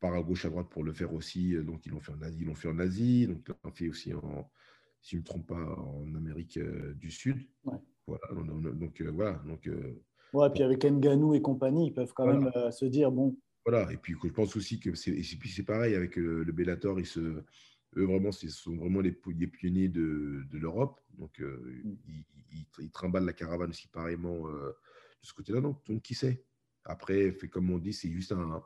par 0.00 0.14
à 0.14 0.22
gauche, 0.22 0.44
à 0.44 0.50
droite 0.50 0.68
pour 0.68 0.84
le 0.84 0.92
faire 0.92 1.12
aussi. 1.12 1.54
Euh, 1.54 1.62
donc, 1.62 1.84
ils 1.86 1.92
l'ont 1.92 2.00
fait 2.00 2.12
en 2.12 2.22
Asie, 2.22 2.38
ils 2.40 2.46
l'ont 2.46 2.54
fait 2.54 2.68
en 2.68 2.78
Asie. 2.78 3.26
Donc, 3.26 3.38
ils 3.46 3.54
l'ont 3.64 3.72
fait 3.72 3.88
aussi, 3.88 4.14
en, 4.14 4.50
si 5.00 5.10
je 5.10 5.16
ne 5.16 5.20
me 5.20 5.26
trompe 5.26 5.46
pas, 5.46 5.76
en 5.76 6.14
Amérique 6.14 6.56
euh, 6.58 6.94
du 6.94 7.10
Sud. 7.10 7.38
Voilà. 8.06 8.22
Donc, 8.72 9.00
euh, 9.00 9.10
voilà. 9.10 9.42
Donc, 9.46 9.68
ouais, 10.32 10.50
puis 10.50 10.62
avec 10.62 10.84
Nganou 10.84 11.34
et 11.34 11.42
compagnie, 11.42 11.88
ils 11.88 11.92
peuvent 11.92 12.12
quand 12.14 12.26
même 12.26 12.50
se 12.70 12.84
dire 12.84 13.12
bon. 13.12 13.36
Voilà. 13.68 13.92
Et 13.92 13.96
puis, 13.96 14.14
je 14.22 14.28
pense 14.28 14.56
aussi 14.56 14.80
que 14.80 14.94
c'est, 14.94 15.22
c'est 15.22 15.62
pareil 15.62 15.94
avec 15.94 16.16
le, 16.16 16.44
Bellator. 16.44 16.98
Ils 16.98 17.06
se, 17.06 17.20
eux, 17.20 17.44
vraiment, 18.04 18.32
ce 18.32 18.48
sont 18.48 18.76
vraiment 18.76 19.00
les, 19.00 19.12
pionniers 19.12 19.88
de, 19.88 20.44
de 20.50 20.58
l'Europe. 20.58 21.00
Donc, 21.18 21.38
mm. 21.40 21.96
ils, 22.06 22.66
ils, 22.78 22.90
trimballent 22.90 23.26
la 23.26 23.32
caravane 23.32 23.70
aussi 23.70 23.88
pareillement 23.88 24.48
de 24.48 24.74
ce 25.22 25.34
côté-là. 25.34 25.60
Donc, 25.60 25.84
donc, 25.86 26.02
qui 26.02 26.14
sait? 26.14 26.44
Après, 26.84 27.30
fait, 27.32 27.48
comme 27.48 27.70
on 27.70 27.78
dit, 27.78 27.92
c'est 27.92 28.10
juste 28.10 28.32
un 28.32 28.62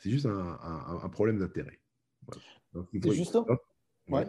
c'est 0.00 0.10
juste 0.10 0.26
un, 0.26 1.08
problème 1.10 1.38
d'intérêt. 1.38 1.78
C'est 2.92 3.12
justement. 3.12 3.46
Ouais. 4.08 4.26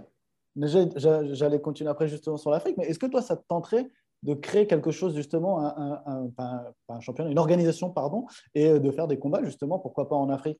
J'allais 0.55 1.61
continuer 1.61 1.89
après 1.89 2.07
justement 2.07 2.37
sur 2.37 2.51
l'Afrique, 2.51 2.75
mais 2.77 2.85
est-ce 2.85 2.99
que 2.99 3.05
toi, 3.05 3.21
ça 3.21 3.37
te 3.37 3.47
tenterait 3.47 3.89
de 4.23 4.33
créer 4.33 4.67
quelque 4.67 4.91
chose 4.91 5.15
justement, 5.15 5.65
un, 5.65 6.31
un, 6.37 6.99
championnat, 6.99 7.31
une 7.31 7.39
organisation, 7.39 7.89
pardon, 7.89 8.27
et 8.53 8.79
de 8.79 8.91
faire 8.91 9.07
des 9.07 9.17
combats 9.17 9.43
justement, 9.43 9.79
pourquoi 9.79 10.07
pas 10.07 10.15
en 10.15 10.29
Afrique 10.29 10.59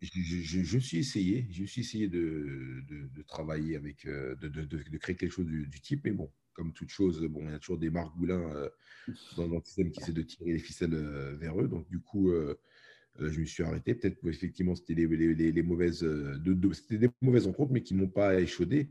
je, 0.00 0.78
suis 0.78 0.98
essayé, 0.98 1.46
je 1.50 1.64
suis 1.64 1.82
essayé 1.82 2.08
de, 2.08 2.82
de, 2.88 3.22
travailler 3.22 3.76
avec, 3.76 4.06
euh, 4.06 4.34
de, 4.36 4.48
de, 4.48 4.98
créer 4.98 5.16
quelque 5.16 5.32
chose 5.32 5.46
du, 5.46 5.80
type, 5.80 6.02
mais 6.04 6.10
bon, 6.12 6.30
comme 6.54 6.72
toute 6.72 6.90
chose, 6.90 7.22
bon, 7.26 7.40
il 7.42 7.50
y 7.50 7.54
a 7.54 7.58
toujours 7.58 7.78
des 7.78 7.90
margoulins 7.90 8.50
euh, 8.54 8.68
dans, 9.36 9.46
le 9.46 9.60
système 9.64 9.90
qui 9.90 10.00
essaient 10.00 10.12
de 10.12 10.22
tirer 10.22 10.52
les 10.52 10.58
ficelles 10.58 10.94
euh, 10.94 11.36
vers 11.36 11.60
eux. 11.60 11.68
Donc, 11.68 11.88
du 11.88 12.00
coup, 12.00 12.30
euh, 12.30 12.58
je 13.18 13.40
me 13.40 13.44
suis 13.44 13.62
arrêté. 13.62 13.94
Peut-être 13.94 14.18
effectivement, 14.26 14.74
c'était 14.74 14.94
les, 14.94 15.06
les, 15.06 15.52
les, 15.52 15.62
mauvaises, 15.62 16.02
de, 16.02 16.72
c'était 16.72 16.98
des 16.98 17.10
mauvaises 17.20 17.46
rencontres, 17.46 17.72
mais 17.72 17.82
qui 17.82 17.94
ne 17.94 18.00
m'ont 18.00 18.08
pas 18.08 18.40
échaudé. 18.40 18.90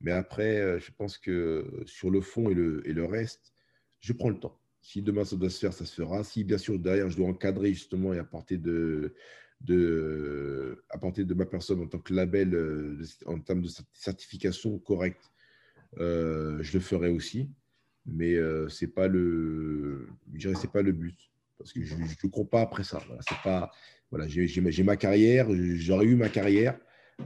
Mais 0.00 0.12
après, 0.12 0.78
je 0.78 0.90
pense 0.92 1.16
que 1.16 1.82
sur 1.86 2.10
le 2.10 2.20
fond 2.20 2.50
et 2.50 2.54
le, 2.54 2.86
et 2.86 2.92
le 2.92 3.06
reste, 3.06 3.55
je 4.00 4.12
prends 4.12 4.30
le 4.30 4.38
temps. 4.38 4.58
Si 4.80 5.02
demain 5.02 5.24
ça 5.24 5.36
doit 5.36 5.50
se 5.50 5.58
faire, 5.58 5.72
ça 5.72 5.84
se 5.84 5.94
fera. 5.94 6.22
Si 6.22 6.44
bien 6.44 6.58
sûr 6.58 6.78
derrière 6.78 7.10
je 7.10 7.16
dois 7.16 7.28
encadrer 7.28 7.74
justement 7.74 8.14
et 8.14 8.18
apporter 8.18 8.56
de, 8.56 9.14
de, 9.60 10.84
apporter 10.90 11.24
de 11.24 11.34
ma 11.34 11.46
personne 11.46 11.82
en 11.82 11.86
tant 11.86 11.98
que 11.98 12.14
label 12.14 12.56
en 13.26 13.40
termes 13.40 13.62
de 13.62 13.70
certification 13.92 14.78
correcte, 14.78 15.32
euh, 15.98 16.58
je 16.62 16.74
le 16.74 16.80
ferai 16.80 17.08
aussi. 17.08 17.50
mais 18.06 18.34
euh, 18.34 18.68
c'est 18.68 18.94
pas 18.94 19.08
le, 19.08 20.08
je 20.34 20.54
c'est 20.54 20.70
pas 20.70 20.82
le 20.82 20.92
but 20.92 21.18
parce 21.58 21.72
que 21.72 21.82
je 21.82 21.96
ne 21.96 22.30
cours 22.30 22.48
pas 22.48 22.60
après 22.60 22.84
ça. 22.84 23.02
C'est 23.28 23.42
pas, 23.42 23.70
voilà, 24.10 24.26
j'ai 24.28 24.82
ma 24.84 24.96
carrière, 24.96 25.48
j'aurais 25.50 26.04
eu 26.06 26.14
ma 26.14 26.28
carrière. 26.28 26.78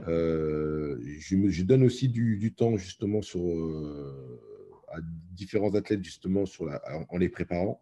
Euh, 0.07 0.97
je, 1.19 1.63
donne 1.63 1.83
aussi 1.83 2.07
du 2.07 2.53
temps 2.53 2.77
justement 2.77 3.21
sur 3.21 3.41
à 4.91 4.99
différents 5.31 5.73
athlètes 5.75 6.03
justement 6.03 6.45
sur 6.45 6.65
la, 6.65 6.81
en 7.09 7.17
les 7.17 7.29
préparant 7.29 7.81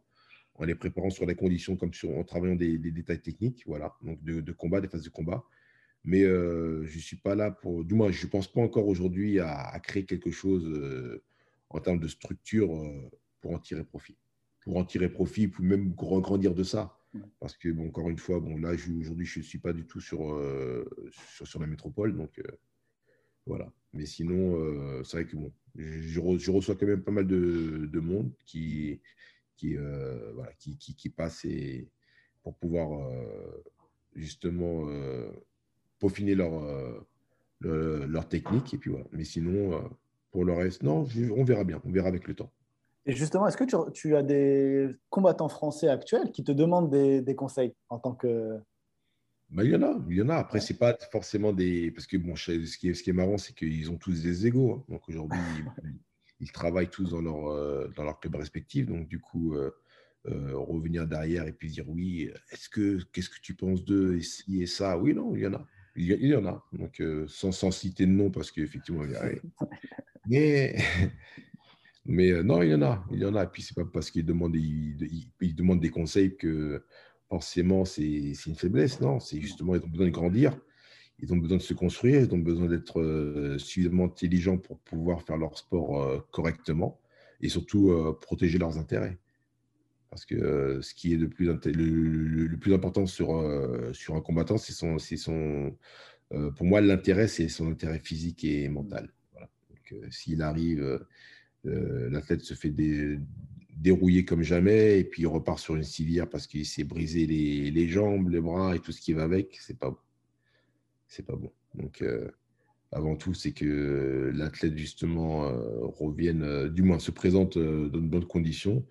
en 0.60 0.66
les 0.66 0.76
préparant 0.76 1.10
sur 1.10 1.26
les 1.26 1.36
conditions 1.36 1.78
comme 1.78 1.94
sur, 1.94 2.16
en 2.18 2.24
travaillant 2.24 2.56
des, 2.56 2.78
détails 2.78 3.22
techniques, 3.22 3.64
voilà, 3.66 3.96
donc 4.02 4.22
de, 4.24 4.52
combat, 4.52 4.82
des 4.82 4.90
phases 4.90 5.04
de 5.04 5.10
combat. 5.10 5.44
Mais 6.04 6.24
euh, 6.24 6.86
je 6.86 6.98
ne 6.98 7.02
suis 7.02 7.18
pas 7.18 7.36
là 7.36 7.52
pour. 7.52 7.84
Du 7.84 7.94
moins, 7.94 8.12
je 8.12 8.26
ne 8.26 8.32
pense 8.32 8.52
pas 8.52 8.62
encore 8.62 8.88
aujourd'hui 8.88 9.40
à, 9.40 9.78
créer 9.82 10.06
quelque 10.06 10.32
chose 10.32 10.66
euh, 10.66 11.24
en 11.70 11.80
termes 11.80 12.00
de 12.00 12.08
structure 12.08 12.74
euh, 12.74 13.10
pour 13.42 13.52
en 13.52 13.60
tirer 13.60 13.84
profit. 13.84 14.18
Pour 14.62 14.78
en 14.78 14.86
tirer 14.86 15.10
profit, 15.10 15.48
pour 15.48 15.64
même 15.64 15.94
grandir 15.94 16.54
de 16.54 16.64
ça. 16.64 16.96
Parce 17.40 17.58
que, 17.58 17.70
bon, 17.70 17.88
encore 17.88 18.10
une 18.10 18.20
fois, 18.20 18.40
bon, 18.40 18.58
là, 18.58 18.74
aujourd'hui, 18.74 19.26
je 19.26 19.40
ne 19.40 19.44
suis 19.44 19.58
pas 19.58 19.74
du 19.74 19.86
tout 19.86 20.00
sur, 20.00 20.20
sur, 21.12 21.48
sur, 21.48 21.60
la 21.60 21.66
métropole. 21.66 22.16
Donc, 22.16 22.40
voilà. 23.46 23.74
Mais 23.94 24.06
sinon, 24.06 25.04
c'est 25.04 25.18
vrai 25.18 25.26
que 25.26 25.36
bon, 25.36 25.52
je, 25.76 26.52
reçois 26.52 26.76
quand 26.76 26.86
même 26.86 27.04
pas 27.04 27.12
mal 27.12 27.28
de, 27.28 27.90
de 27.92 28.00
monde 28.00 28.32
qui, 28.46 29.00
qui, 29.60 29.76
euh, 29.78 30.32
voilà, 30.36 30.52
qui, 30.54 30.78
qui, 30.78 31.10
passent 31.10 31.44
et, 31.46 31.90
pour 32.44 32.56
pouvoir 32.56 32.94
euh, 32.94 33.64
justement 34.16 34.88
euh, 34.88 35.30
peaufiner 36.00 36.34
leur, 36.34 36.52
leur 37.62 38.28
technique. 38.28 38.74
Et 38.74 38.78
puis 38.78 38.90
voilà. 38.90 39.06
Mais 39.12 39.26
sinon, 39.26 39.90
pour 40.32 40.46
le 40.46 40.54
reste, 40.54 40.84
non, 40.84 41.06
on 41.36 41.44
verra 41.44 41.64
bien. 41.64 41.82
On 41.84 41.92
verra 41.92 42.08
avec 42.08 42.28
le 42.28 42.36
temps. 42.36 42.52
Et 43.06 43.14
justement, 43.14 43.48
est-ce 43.48 43.58
que 43.58 43.92
tu, 43.92 44.16
as 44.16 44.24
des 44.24 44.88
combattants 45.10 45.50
français 45.50 45.90
actuels 45.90 46.32
qui 46.32 46.44
te 46.44 46.52
demandent 46.52 46.90
des 46.90 47.36
conseils 47.36 47.74
en 47.90 48.00
tant 48.00 48.14
que. 48.14 48.60
Bah, 49.52 49.64
il 49.64 49.72
y 49.72 49.76
en 49.76 49.82
a, 49.82 50.00
il 50.10 50.18
y 50.18 50.22
en 50.22 50.30
a. 50.30 50.36
Après, 50.36 50.60
c'est 50.60 50.78
pas 50.78 50.96
forcément 51.12 51.54
des. 51.54 51.92
Parce 51.92 52.06
que 52.06 52.18
bon, 52.18 52.36
ce 52.36 52.52
qui 52.78 52.90
est, 52.90 52.94
ce 52.94 53.02
qui 53.02 53.10
est 53.10 53.14
marrant, 53.14 53.38
c'est 53.38 53.54
qu'ils 53.54 53.90
ont 53.90 53.98
tous 53.98 54.22
des 54.22 54.46
égaux. 54.46 54.74
Hein. 54.74 54.86
Donc 54.90 55.10
aujourd'hui, 55.10 55.40
ils 56.40 56.52
travaillent 56.52 56.90
tous 56.90 57.12
dans 57.12 57.22
leur, 57.22 57.48
euh, 57.48 57.88
dans 57.96 58.04
leur 58.04 58.20
club 58.20 58.36
respectif. 58.36 58.86
Donc, 58.86 59.08
du 59.08 59.20
coup, 59.20 59.56
euh, 59.56 59.72
euh, 60.28 60.56
revenir 60.56 61.08
derrière 61.08 61.48
et 61.48 61.54
puis 61.54 61.70
dire 61.70 61.90
oui, 61.90 62.30
est-ce 62.52 62.70
que, 62.70 63.00
qu'est-ce 63.12 63.30
que 63.30 63.40
tu 63.42 63.56
penses 63.56 63.84
d'eux 63.84 64.18
et 64.18 64.22
ci 64.22 64.62
et 64.62 64.68
ça? 64.68 64.98
Oui, 64.98 65.16
non, 65.16 65.36
il 65.36 65.42
y 65.42 65.48
en 65.48 65.54
a. 65.54 65.66
Il 65.96 66.06
y, 66.06 66.36
en 66.36 66.46
a. 66.46 66.64
Donc, 66.72 67.04
sans, 67.28 67.52
sans, 67.52 67.72
citer 67.72 68.06
de 68.06 68.12
nom, 68.12 68.30
parce 68.30 68.52
qu'effectivement, 68.52 69.04
il 69.04 69.12
y 69.12 69.16
a. 69.16 69.32
Mais, 70.28 70.78
mais 72.06 72.42
non, 72.42 72.62
il 72.62 72.70
y 72.70 72.76
en 72.76 72.84
a. 72.84 73.06
Il 73.12 73.20
y 73.20 73.26
en 73.26 73.36
a. 73.36 73.44
Et 73.44 73.48
puis, 73.48 73.64
c'est 73.64 73.76
pas 73.76 73.84
parce 73.84 74.10
qu'ils 74.10 74.26
demandent, 74.26 74.56
ils, 74.56 75.56
demandent 75.56 75.82
des 75.82 75.90
conseils 75.90 76.38
que 76.38 76.86
forcément 77.30 77.86
c'est, 77.86 78.04
une 78.04 78.56
faiblesse. 78.56 79.00
Non, 79.02 79.20
c'est 79.20 79.40
justement, 79.40 79.76
ils 79.76 79.84
ont 79.84 79.88
besoin 79.88 80.08
de 80.08 80.12
grandir 80.12 80.58
ils 81.22 81.34
ont 81.34 81.38
besoin 81.38 81.58
de 81.58 81.62
se 81.62 81.74
construire, 81.74 82.22
ils 82.22 82.34
ont 82.34 82.38
besoin 82.38 82.68
d'être 82.68 83.02
euh, 83.02 83.58
suffisamment 83.58 84.06
intelligents 84.06 84.58
pour 84.58 84.80
pouvoir 84.80 85.22
faire 85.24 85.38
leur 85.38 85.58
sport 85.58 86.02
euh, 86.02 86.20
correctement 86.32 87.00
et 87.42 87.50
surtout 87.50 87.92
euh, 87.92 88.18
protéger 88.20 88.58
leurs 88.58 88.78
intérêts. 88.78 89.18
Parce 90.10 90.26
que 90.26 90.80
ce 90.82 90.94
qui 90.94 91.14
est 91.14 91.18
le 91.18 91.30
plus, 91.30 91.46
le, 91.46 92.58
plus 92.58 92.74
important 92.74 93.06
sur, 93.06 93.30
sur 93.94 94.16
un 94.16 94.22
combattant, 94.22 94.58
c'est 94.58 94.74
son, 94.74 94.98
son 94.98 95.78
pour 96.56 96.66
moi, 96.66 96.82
l'intérêt, 96.82 97.28
c'est 97.28 97.48
son 97.48 97.70
intérêt 97.70 98.00
physique 98.00 98.44
et 98.44 98.70
mental. 98.70 99.14
s'il 100.10 100.42
arrive, 100.42 101.00
l'athlète 101.64 102.42
se 102.42 102.56
fait 102.56 102.72
dérouiller 103.80 104.26
comme 104.26 104.44
jamais 104.44 105.00
et 105.00 105.04
puis 105.04 105.24
il 105.24 105.28
repart 105.28 105.60
sur 105.60 105.76
une 105.76 105.84
civière 105.84 106.30
parce 106.30 106.48
qu'il 106.48 106.66
s'est 106.66 106.84
brisé 106.84 107.26
les, 107.26 107.88
jambes, 107.88 108.30
les 108.30 108.42
bras 108.42 108.76
et 108.76 108.80
tout 108.80 108.92
ce 108.92 109.02
qui 109.02 109.14
va 109.14 109.24
avec, 109.24 109.58
c'est 109.62 109.78
pas 109.78 109.98
c'est 111.10 111.26
pas 111.26 111.36
bon. 111.36 111.52
Donc, 111.76 112.02
euh, 112.02 112.30
avant 112.92 113.16
tout, 113.16 113.34
c'est 113.34 113.52
que 113.52 114.32
l'athlète, 114.34 114.78
justement, 114.78 115.46
euh, 115.46 115.80
revienne, 115.82 116.44
euh, 116.44 116.70
du 116.70 116.84
moins 116.84 117.00
se 117.00 117.12
présente 117.12 117.58
dans 117.58 118.00
de 118.00 118.08
bonnes 118.08 118.28
conditions 118.28 118.86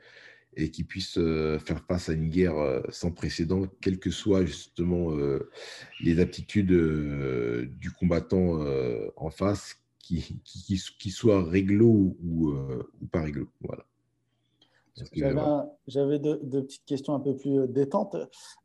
et 0.57 0.71
qu'il 0.71 0.87
puisse 0.87 1.15
faire 1.15 1.85
face 1.87 2.09
à 2.09 2.15
une 2.15 2.31
guerre 2.31 2.83
sans 2.89 3.13
précédent, 3.13 3.69
quelles 3.81 4.01
que 4.01 4.11
soient 4.11 4.45
justement 4.45 5.17
les 6.01 6.19
aptitudes 6.19 6.73
du 7.79 7.93
combattant 7.93 8.59
en 9.17 9.31
face, 9.31 9.77
qui, 10.01 10.41
qui, 10.43 10.83
qui, 10.99 11.11
soit 11.11 11.45
réglo 11.45 12.17
ou, 12.21 12.55
ou 13.01 13.07
pas 13.07 13.23
réglo. 13.23 13.49
Voilà. 13.61 13.87
J'avais 15.87 16.19
deux, 16.19 16.63
petites 16.63 16.85
questions 16.85 17.15
un 17.15 17.21
peu 17.21 17.37
plus 17.37 17.61
euh, 17.61 17.67
détentes. 17.67 18.17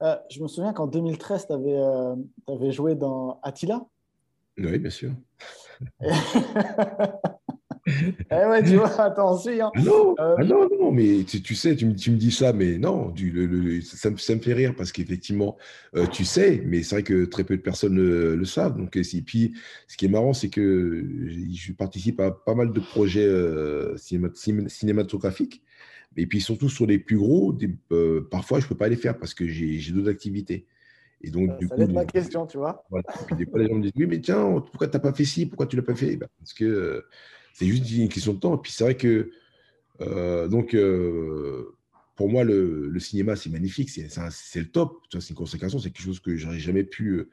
Euh, 0.02 0.16
je 0.30 0.42
me 0.42 0.48
souviens 0.48 0.74
qu'en 0.74 0.88
2013, 0.88 1.48
tu 1.48 1.54
avais, 1.54 1.78
euh, 1.78 2.16
avais, 2.48 2.72
joué 2.72 2.96
dans 2.96 3.40
Attila. 3.44 3.82
Oui, 4.58 4.78
bien 4.78 4.90
sûr. 4.90 5.12
eh 6.00 6.06
ouais, 8.32 8.64
tu 8.64 8.76
vois, 8.76 9.02
attention. 9.02 9.66
Hein. 9.66 9.72
Non, 9.84 10.16
ah 10.18 10.36
non, 10.44 10.70
non, 10.80 10.92
mais 10.92 11.24
tu, 11.24 11.42
tu 11.42 11.56
sais, 11.56 11.76
tu 11.76 11.88
me, 11.88 11.96
tu 11.96 12.12
me, 12.12 12.18
dis 12.18 12.32
ça, 12.32 12.54
mais 12.54 12.78
non, 12.78 13.10
du, 13.10 13.32
le, 13.32 13.82
ça, 13.82 14.12
me, 14.12 14.18
ça, 14.18 14.36
me, 14.36 14.40
fait 14.40 14.54
rire 14.54 14.76
parce 14.78 14.92
qu'effectivement, 14.92 15.58
tu 16.12 16.24
sais, 16.24 16.62
mais 16.66 16.84
c'est 16.84 16.96
vrai 16.96 17.04
que 17.04 17.26
très 17.26 17.44
peu 17.44 17.58
de 17.58 17.62
personnes 17.62 17.96
le, 17.96 18.46
savent. 18.46 18.78
Donc, 18.78 18.96
et 18.96 19.22
puis, 19.22 19.54
ce 19.88 19.98
qui 19.98 20.06
est 20.06 20.10
marrant, 20.10 20.34
c'est 20.34 20.50
que 20.50 21.04
je 21.52 21.74
participe 21.74 22.20
à 22.20 22.32
pas 22.32 22.54
mal 22.54 22.72
de 22.72 22.80
projets 22.80 23.28
cinématographiques. 23.98 25.64
Et 26.18 26.28
puis 26.28 26.42
surtout 26.42 26.70
sur 26.70 26.86
les 26.86 27.00
plus 27.00 27.18
gros, 27.18 27.58
euh, 27.92 28.28
parfois 28.30 28.60
je 28.60 28.66
ne 28.66 28.70
peux 28.70 28.78
pas 28.78 28.88
les 28.88 28.96
faire 28.96 29.18
parce 29.18 29.34
que 29.34 29.48
j'ai 29.48 29.92
d'autres 29.92 30.10
activités. 30.10 30.68
Et 31.22 31.30
donc, 31.30 31.50
ça, 31.52 31.58
du 31.58 31.70
coup, 31.70 31.88
ma 31.88 32.06
question, 32.06 32.46
tu 32.46 32.58
vois. 32.58 32.86
Et 32.94 33.26
puis 33.28 33.36
des 33.38 33.46
fois, 33.46 33.60
les 33.60 33.68
gens 33.68 33.76
me 33.76 33.82
disent 33.82 33.94
Oui, 33.96 34.08
mais 34.08 34.20
tiens, 34.20 34.60
pourquoi 34.60 34.88
tu 34.88 34.98
n'as 34.98 35.00
pas 35.00 35.14
fait 35.14 35.26
ci 35.26 35.46
Pourquoi 35.46 35.68
tu 35.68 35.78
ne 35.78 35.82
l'as 35.82 35.86
pas 35.86 35.96
fait? 35.96 36.18
Ben, 36.18 36.28
Parce 36.38 36.54
que 36.54 36.66
euh, 36.66 37.02
c'est 37.54 37.66
juste 37.66 37.90
une 37.92 38.10
question 38.10 38.34
de 38.34 38.40
temps. 38.40 38.56
Et 38.56 38.62
puis 38.62 38.72
c'est 38.72 38.84
vrai 38.84 38.98
que, 38.98 39.32
euh, 40.02 40.50
donc, 40.50 40.76
pour 42.16 42.30
moi, 42.30 42.44
le, 42.44 43.00
cinéma, 43.00 43.38
c'est 43.38 43.50
magnifique, 43.50 43.90
c'est 43.90 44.60
le 44.60 44.70
top. 44.70 45.02
C'est 45.12 45.30
une 45.30 45.36
consécration, 45.36 45.80
c'est 45.80 45.92
quelque 45.92 46.06
chose 46.06 46.20
que 46.20 46.36
j'aurais 46.36 46.60
jamais 46.60 46.84
pu 46.84 47.24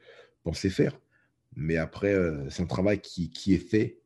penser 0.43 0.69
faire. 0.69 0.97
Mais 1.57 1.75
après, 1.75 2.15
c'est 2.49 2.63
un 2.63 2.67
travail 2.67 3.01
qui, 3.01 3.29
qui, 3.29 3.53
est 3.53 3.57
fait 3.57 4.00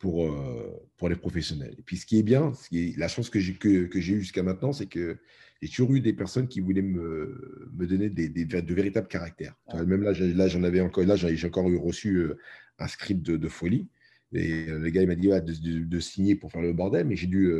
pour, 0.00 0.24
euh, 0.24 0.82
pour 0.96 1.08
les 1.08 1.14
professionnels. 1.14 1.74
Et 1.78 1.82
puis 1.82 1.98
ce 1.98 2.06
qui 2.06 2.18
est 2.18 2.22
bien, 2.22 2.52
ce 2.54 2.68
qui 2.70 2.88
est, 2.88 2.96
la 2.96 3.06
chance 3.06 3.30
que 3.30 3.38
j'ai 3.38 3.54
que, 3.54 3.84
que 3.84 3.98
eue 3.98 4.20
jusqu'à 4.20 4.42
maintenant, 4.42 4.72
c'est 4.72 4.86
que 4.86 5.18
j'ai 5.60 5.68
toujours 5.68 5.94
eu 5.94 6.00
des 6.00 6.14
personnes 6.14 6.48
qui 6.48 6.60
voulaient 6.60 6.82
me, 6.82 7.68
me 7.76 7.86
donner 7.86 8.08
des, 8.08 8.30
des, 8.30 8.46
de 8.46 8.74
véritables 8.74 9.08
caractères. 9.08 9.54
Même 9.74 10.02
là, 10.02 10.12
là 10.12 10.48
j'en 10.48 10.64
avais 10.64 10.80
encore, 10.80 11.04
là 11.04 11.16
j'ai 11.16 11.46
encore 11.46 11.68
eu 11.68 11.76
reçu 11.76 12.16
euh, 12.16 12.38
un 12.78 12.88
script 12.88 13.22
de, 13.22 13.36
de 13.36 13.48
folie. 13.48 13.88
Et 14.32 14.70
euh, 14.70 14.78
le 14.78 14.88
gars 14.88 15.02
il 15.02 15.06
m'a 15.06 15.16
dit 15.16 15.28
de, 15.28 15.84
de, 15.84 16.00
signer 16.00 16.34
pour 16.34 16.50
faire 16.50 16.62
le 16.62 16.72
bordel, 16.72 17.06
mais 17.06 17.16
j'ai 17.16 17.26
dû 17.26 17.52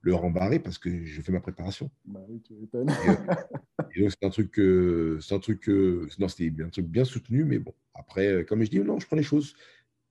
le 0.00 0.14
rembarrer 0.14 0.58
parce 0.58 0.78
que 0.78 1.04
je 1.04 1.20
fais 1.20 1.30
ma 1.30 1.40
préparation. 1.40 1.90
Bah 2.06 2.20
oui, 2.28 2.42
tu 2.42 2.54
et, 2.54 4.00
donc 4.00 4.10
c'est 4.10 4.26
un 4.26 4.30
truc, 4.30 4.60
c'est 5.20 5.34
un 5.34 5.38
truc, 5.38 5.68
non 6.18 6.26
c'était 6.26 6.52
un 6.60 6.70
truc 6.70 6.86
bien 6.86 7.04
soutenu, 7.04 7.44
mais 7.44 7.60
bon. 7.60 7.72
Après, 7.94 8.44
comme 8.48 8.64
je 8.64 8.70
dis, 8.70 8.80
non, 8.80 8.98
je 8.98 9.06
prends 9.06 9.16
les 9.16 9.22
choses 9.22 9.54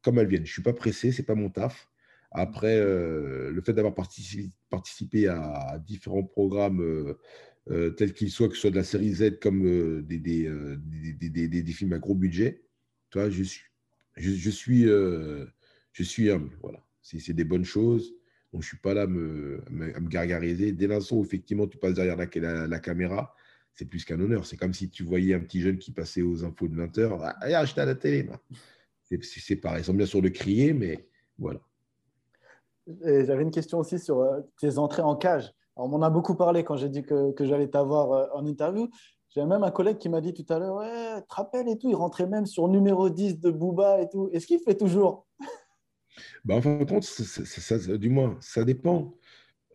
comme 0.04 0.20
elles 0.20 0.28
viennent. 0.28 0.46
Je 0.46 0.52
ne 0.52 0.54
suis 0.54 0.62
pas 0.62 0.74
pressé, 0.74 1.12
ce 1.12 1.22
n'est 1.22 1.26
pas 1.26 1.36
mon 1.36 1.50
taf. 1.50 1.90
Après, 2.34 2.78
euh, 2.78 3.52
le 3.52 3.62
fait 3.62 3.74
d'avoir 3.74 3.94
participé, 3.94 5.28
à, 5.28 5.80
différents 5.86 6.24
programmes 6.24 6.82
euh, 6.82 7.14
euh, 7.70 7.92
tels 7.92 8.14
qu'ils 8.14 8.32
soient, 8.32 8.50
que 8.50 8.56
ce 8.56 8.62
soit 8.62 8.72
de 8.72 8.76
la 8.76 8.84
série 8.84 9.14
Z 9.14 9.40
comme 9.40 10.02
des, 10.02 10.18
des, 10.18 11.48
des, 11.48 11.74
films 11.74 11.94
à 11.94 12.00
gros 12.00 12.16
budget, 12.16 12.64
toi, 13.12 13.30
je 13.30 13.44
suis, 13.44 13.66
je, 14.18 14.50
suis, 14.50 14.84
je 14.86 16.04
suis 16.04 16.32
humble. 16.32 16.58
Voilà. 16.62 16.84
C'est 17.02 17.34
des 17.34 17.44
bonnes 17.44 17.66
choses. 17.66 18.16
Donc, 18.52 18.62
je 18.62 18.68
ne 18.68 18.70
suis 18.70 18.78
pas 18.78 18.96
là 18.96 19.04
à 19.04 19.08
me, 19.08 19.62
à 19.96 20.00
me 20.00 20.10
gargariser. 20.10 20.72
Dès 20.72 20.88
l'instant 20.88 21.18
où 21.18 21.24
effectivement 21.24 21.68
tu 21.68 21.78
passes 21.78 21.94
derrière 21.94 22.18
la, 22.18 22.68
la, 22.68 22.80
caméra, 22.80 23.36
c'est 23.74 23.86
plus 23.86 24.06
qu'un 24.06 24.20
honneur. 24.20 24.46
C'est 24.48 24.58
comme 24.58 24.74
si 24.74 24.90
tu 24.90 25.04
voyais 25.04 25.36
un 25.36 25.40
petit 25.40 25.62
jeune 25.62 25.78
qui 25.78 25.92
passait 25.92 26.24
aux 26.24 26.44
infos 26.44 26.68
de 26.68 26.76
20h. 26.76 27.36
Ah, 27.42 27.66
j'étais 27.66 27.82
à 27.82 27.86
la 27.86 27.96
télé 27.96 28.28
c'est 29.22 29.56
pareil. 29.56 29.82
Ils 29.82 29.86
sont 29.86 29.94
bien 29.94 30.06
sûr 30.06 30.22
de 30.22 30.30
crier, 30.30 30.74
mais 30.74 31.08
voilà. 31.38 31.60
J'avais 33.06 33.44
une 33.44 33.52
question 33.52 33.80
aussi 33.80 34.00
sur 34.00 34.20
euh, 34.20 34.42
tes 34.60 34.78
entrées 34.78 35.02
en 35.02 35.16
cage. 35.16 35.54
on 35.76 35.88
m'en 35.88 36.02
a 36.02 36.10
beaucoup 36.10 36.36
parlé 36.36 36.64
quand 36.64 36.76
j'ai 36.76 36.90
dit 36.90 37.04
que, 37.04 37.32
que 37.32 37.46
j'allais 37.46 37.70
t'avoir 37.70 38.12
euh, 38.12 38.28
en 38.34 38.46
interview. 38.46 38.90
J'ai 39.30 39.46
même 39.46 39.64
un 39.64 39.72
collègue 39.72 39.98
qui 39.98 40.10
m'a 40.10 40.22
dit 40.22 40.34
tout 40.34 40.46
à 40.50 40.60
l'heure, 40.60 40.76
ouais, 40.76 41.22
te 41.22 41.34
rappelles 41.34 41.68
et 41.70 41.78
tout, 41.78 41.90
il 41.90 41.96
rentrait 41.96 42.28
même 42.28 42.46
sur 42.46 42.68
numéro 42.68 43.10
10 43.10 43.40
de 43.40 43.50
Booba 43.50 44.02
et 44.02 44.10
tout. 44.10 44.30
Est-ce 44.32 44.46
qu'il 44.48 44.60
fait 44.60 44.76
toujours? 44.76 45.28
Bah, 46.46 46.56
En 46.56 46.62
fin 46.62 46.78
de 46.78 46.84
compte, 46.84 47.04
ça, 47.04 47.98
du 47.98 48.10
moins, 48.10 48.38
ça 48.40 48.64
dépend. 48.64 49.16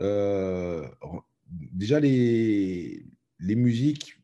Euh, 0.01 0.87
déjà, 1.51 1.99
les, 1.99 3.05
les 3.41 3.57
musiques 3.57 4.18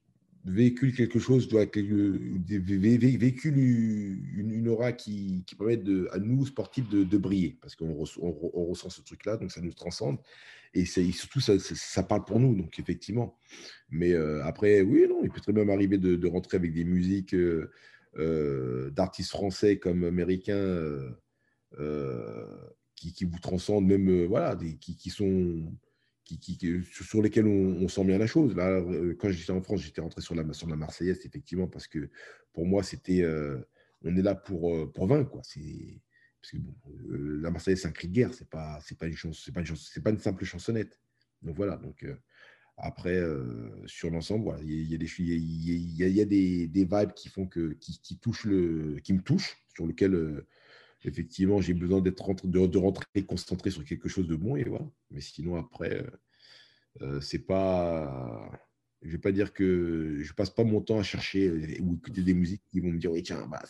véhicule 0.44 0.94
quelque 0.94 1.18
chose, 1.18 1.48
doit, 1.48 1.64
véhicule 1.64 3.58
une, 3.58 4.68
aura 4.68 4.92
qui, 4.92 5.44
permet 5.56 5.76
de, 5.76 6.08
à 6.12 6.18
nous, 6.18 6.44
sportifs, 6.46 6.88
de, 6.88 7.18
briller, 7.18 7.56
parce 7.60 7.74
qu'on 7.76 8.04
on, 8.20 8.64
ressent 8.66 8.90
ce 8.90 9.00
truc-là, 9.02 9.36
donc 9.36 9.50
ça 9.52 9.60
nous 9.60 9.72
transcende. 9.72 10.18
et 10.74 10.84
surtout, 10.84 11.40
ça, 11.40 12.02
parle 12.02 12.24
pour 12.24 12.40
nous, 12.40 12.54
donc 12.54 12.78
effectivement. 12.78 13.38
Mais 13.90 14.14
après, 14.14 14.82
oui, 14.82 15.06
non, 15.08 15.20
il 15.24 15.30
peut 15.30 15.40
très 15.40 15.52
bien 15.52 15.64
m'arriver 15.64 15.98
de, 15.98 16.26
rentrer 16.26 16.58
avec 16.58 16.72
des 16.74 16.84
musiques 16.84 17.34
d'artistes 18.16 19.30
français 19.30 19.78
comme 19.78 20.04
américains 20.04 21.00
qui, 22.96 23.24
vous 23.24 23.38
transcendent, 23.40 23.86
même, 23.86 24.26
voilà, 24.26 24.58
qui 24.80 25.10
sont 25.10 25.72
qui, 26.24 26.58
sur 26.90 27.22
lesquels 27.22 27.46
on, 27.46 27.88
sent 27.88 28.04
bien 28.04 28.18
la 28.18 28.26
chose. 28.26 28.56
Là, 28.56 28.68
euh, 28.68 29.14
quand 29.18 29.30
j'étais 29.30 29.52
en 29.52 29.60
France, 29.60 29.82
j'étais 29.82 30.00
rentré 30.00 30.20
sur 30.20 30.34
la, 30.34 30.50
sur 30.52 30.68
la 30.68 30.76
Marseillaise, 30.76 31.20
effectivement, 31.24 31.68
parce 31.68 31.86
que 31.86 32.10
pour 32.52 32.66
moi, 32.66 32.82
c'était, 32.82 33.22
euh, 33.22 33.58
on 34.02 34.16
est 34.16 34.22
là 34.22 34.34
pour, 34.34 34.74
euh, 34.74 34.90
pour 34.92 35.06
vaincre. 35.06 35.30
Quoi. 35.30 35.42
Parce 35.42 36.52
que 36.52 36.58
bon, 36.58 36.74
la 37.08 37.50
Marseillaise, 37.50 37.82
c'est 37.82 37.88
un 37.88 37.92
cri 37.92 38.08
de 38.08 38.12
guerre, 38.12 38.34
c'est 38.34 38.48
pas, 38.48 38.78
pas 38.98 39.06
une 39.06 39.16
c'est 39.32 39.52
pas 39.52 39.60
une 39.60 40.02
pas 40.02 40.10
une 40.10 40.18
simple 40.18 40.44
chansonnette. 40.44 41.00
Donc 41.42 41.56
voilà. 41.56 41.76
Donc 41.76 42.06
après, 42.76 43.22
sur 43.86 44.10
l'ensemble, 44.10 44.56
il 44.62 44.90
y, 44.90 44.94
a 44.94 44.98
des, 44.98 45.08
il 45.18 45.96
y 45.96 46.20
a, 46.20 46.24
des, 46.24 46.66
des, 46.68 46.84
vibes 46.84 47.12
qui 47.14 47.28
font 47.28 47.46
que, 47.46 47.72
qui, 47.74 47.98
qui 48.02 48.18
touchent 48.18 48.44
le, 48.44 48.98
qui 49.02 49.14
me 49.14 49.22
touchent, 49.22 49.56
sur 49.74 49.86
lequel 49.86 50.44
effectivement, 51.04 51.60
j'ai 51.60 51.74
besoin 51.74 52.00
d'être 52.00 52.46
de, 52.46 52.66
de, 52.66 52.78
rentrer 52.78 53.22
concentré 53.26 53.70
sur 53.70 53.84
quelque 53.84 54.08
chose 54.08 54.26
de 54.26 54.36
bon 54.36 54.56
et 54.56 54.64
voilà. 54.64 54.86
Mais 55.10 55.20
sinon, 55.20 55.56
après, 55.56 56.02
euh, 56.02 56.10
euh 57.02 57.20
c'est 57.20 57.40
pas. 57.46 58.50
Je 59.02 59.10
vais 59.10 59.18
pas 59.18 59.32
dire 59.32 59.52
que 59.52 60.18
je 60.22 60.32
passe 60.32 60.50
pas 60.50 60.64
mon 60.64 60.80
temps 60.80 60.98
à 60.98 61.02
chercher 61.02 61.48
euh, 61.48 61.82
ou 61.82 61.96
écouter 61.96 62.22
des 62.22 62.34
musiques 62.34 62.62
qui 62.70 62.80
vont 62.80 62.90
me 62.90 62.98
dire 62.98 63.12
oui 63.12 63.22
tiens 63.22 63.46
bah 63.46 63.62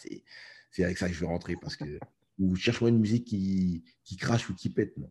c'est 0.71 0.85
avec 0.85 0.97
ça 0.97 1.09
que 1.09 1.15
je 1.15 1.21
vais 1.21 1.27
rentrer 1.27 1.57
parce 1.61 1.77
que 1.77 1.85
ou 2.39 2.55
cherche-moi 2.55 2.91
une 2.91 3.01
musique 3.01 3.25
qui, 3.25 3.83
qui 4.05 4.17
crache 4.17 4.49
ou 4.49 4.55
qui 4.55 4.71
pète 4.71 4.97
non. 4.97 5.11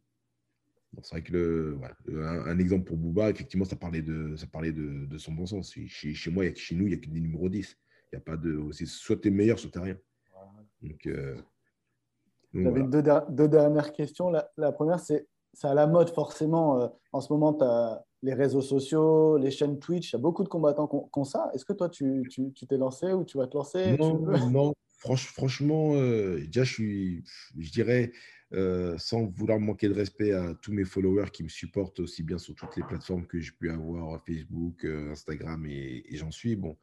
c'est 1.01 1.09
vrai 1.09 1.23
que 1.23 1.33
le, 1.33 1.79
un, 2.25 2.57
exemple 2.57 2.85
pour 2.85 2.97
Booba, 2.97 3.29
effectivement, 3.29 3.65
ça 3.65 3.75
parlait 3.75 4.01
de, 4.01 4.35
ça 4.37 4.47
parlait 4.47 4.71
de, 4.71 5.05
de 5.05 5.17
son 5.17 5.31
bon 5.33 5.45
sens. 5.45 5.73
Chez, 5.87 6.13
chez 6.13 6.31
moi, 6.31 6.45
chez 6.53 6.75
nous, 6.75 6.85
il 6.85 6.89
n'y 6.89 6.95
a 6.95 6.97
que 6.97 7.09
des 7.09 7.19
numéros 7.19 7.49
10. 7.49 7.77
Il 8.11 8.15
y 8.15 8.17
a 8.17 8.21
pas 8.21 8.37
de, 8.37 8.61
soit 8.85 9.17
tu 9.17 9.29
es 9.29 9.31
meilleur, 9.31 9.57
soit 9.57 9.71
tu 9.71 9.79
rien. 9.79 9.97
Donc, 10.81 11.05
euh, 11.07 11.35
j'avais 12.53 12.83
deux, 12.83 13.47
dernières 13.47 13.91
questions. 13.91 14.31
La, 14.57 14.71
première, 14.71 14.99
c'est 14.99 15.27
c'est 15.53 15.67
à 15.67 15.73
la 15.73 15.87
mode 15.87 16.09
forcément. 16.09 16.81
Euh, 16.81 16.87
en 17.11 17.21
ce 17.21 17.31
moment, 17.31 17.53
tu 17.53 17.63
as 17.63 18.03
les 18.23 18.33
réseaux 18.33 18.61
sociaux, 18.61 19.37
les 19.37 19.51
chaînes 19.51 19.79
Twitch. 19.79 20.11
Il 20.11 20.13
y 20.13 20.15
a 20.15 20.19
beaucoup 20.19 20.43
de 20.43 20.49
combattants 20.49 20.87
qui 20.87 21.19
ont, 21.19 21.23
ça. 21.23 21.51
Est-ce 21.53 21.65
que 21.65 21.73
toi, 21.73 21.89
tu 21.89 22.23
t'es 22.67 22.77
lancé 22.77 23.13
ou 23.13 23.23
tu 23.23 23.37
vas 23.37 23.47
te 23.47 23.55
lancer? 23.55 23.97
Non, 23.97 24.19
non. 24.49 24.73
franchement, 24.97 25.93
euh, 25.93 26.39
déjà, 26.45 26.63
je 26.63 26.73
suis, 26.73 27.23
je 27.57 27.71
dirais, 27.71 28.11
euh, 28.53 28.97
sans 28.97 29.25
vouloir 29.25 29.59
manquer 29.59 29.87
de 29.87 29.93
respect 29.93 30.31
à 30.31 30.53
tous 30.55 30.71
mes 30.71 30.85
followers 30.85 31.29
qui 31.31 31.43
me 31.43 31.49
supportent 31.49 31.99
aussi 31.99 32.23
bien 32.23 32.37
sur 32.37 32.55
toutes 32.55 32.75
les 32.77 32.83
plateformes 32.83 33.25
que 33.25 33.39
j'ai 33.39 33.51
pu 33.51 33.69
avoir, 33.69 34.23
Facebook, 34.25 34.85
Instagram 34.85 35.65
et, 35.65 36.03
et 36.07 36.17
j'en 36.17 36.31
suis. 36.31 36.55
Bon, 36.55 36.77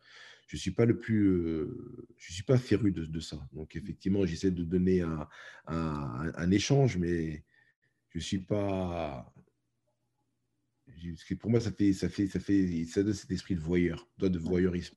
je 0.51 0.57
suis 0.57 0.73
pas 0.73 0.85
le 0.85 0.99
plus, 0.99 1.29
euh, 1.29 2.09
je 2.17 2.33
suis 2.33 2.43
pas 2.43 2.59
féru 2.59 2.91
de, 2.91 3.21
ça. 3.21 3.39
Donc 3.53 3.77
effectivement, 3.77 4.27
j'essaie 4.27 4.51
de 4.51 4.65
donner 4.65 5.01
un, 5.01 5.29
un, 5.69 6.51
échange, 6.51 6.97
mais 6.99 7.45
je 8.09 8.19
suis 8.19 8.41
pas. 8.41 9.33
Pour 11.39 11.53
moi, 11.53 11.61
ça 11.61 11.71
fait, 11.71 11.93
ça 11.93 12.09
fait, 12.09 12.27
ça 12.27 12.41
fait, 12.41 12.85
ça 12.87 13.05
donne 13.05 13.15
cet 13.15 13.31
esprit 13.31 13.55
de 13.55 13.61
voyeur, 13.61 14.09
de 14.19 14.39
voyeurisme. 14.41 14.97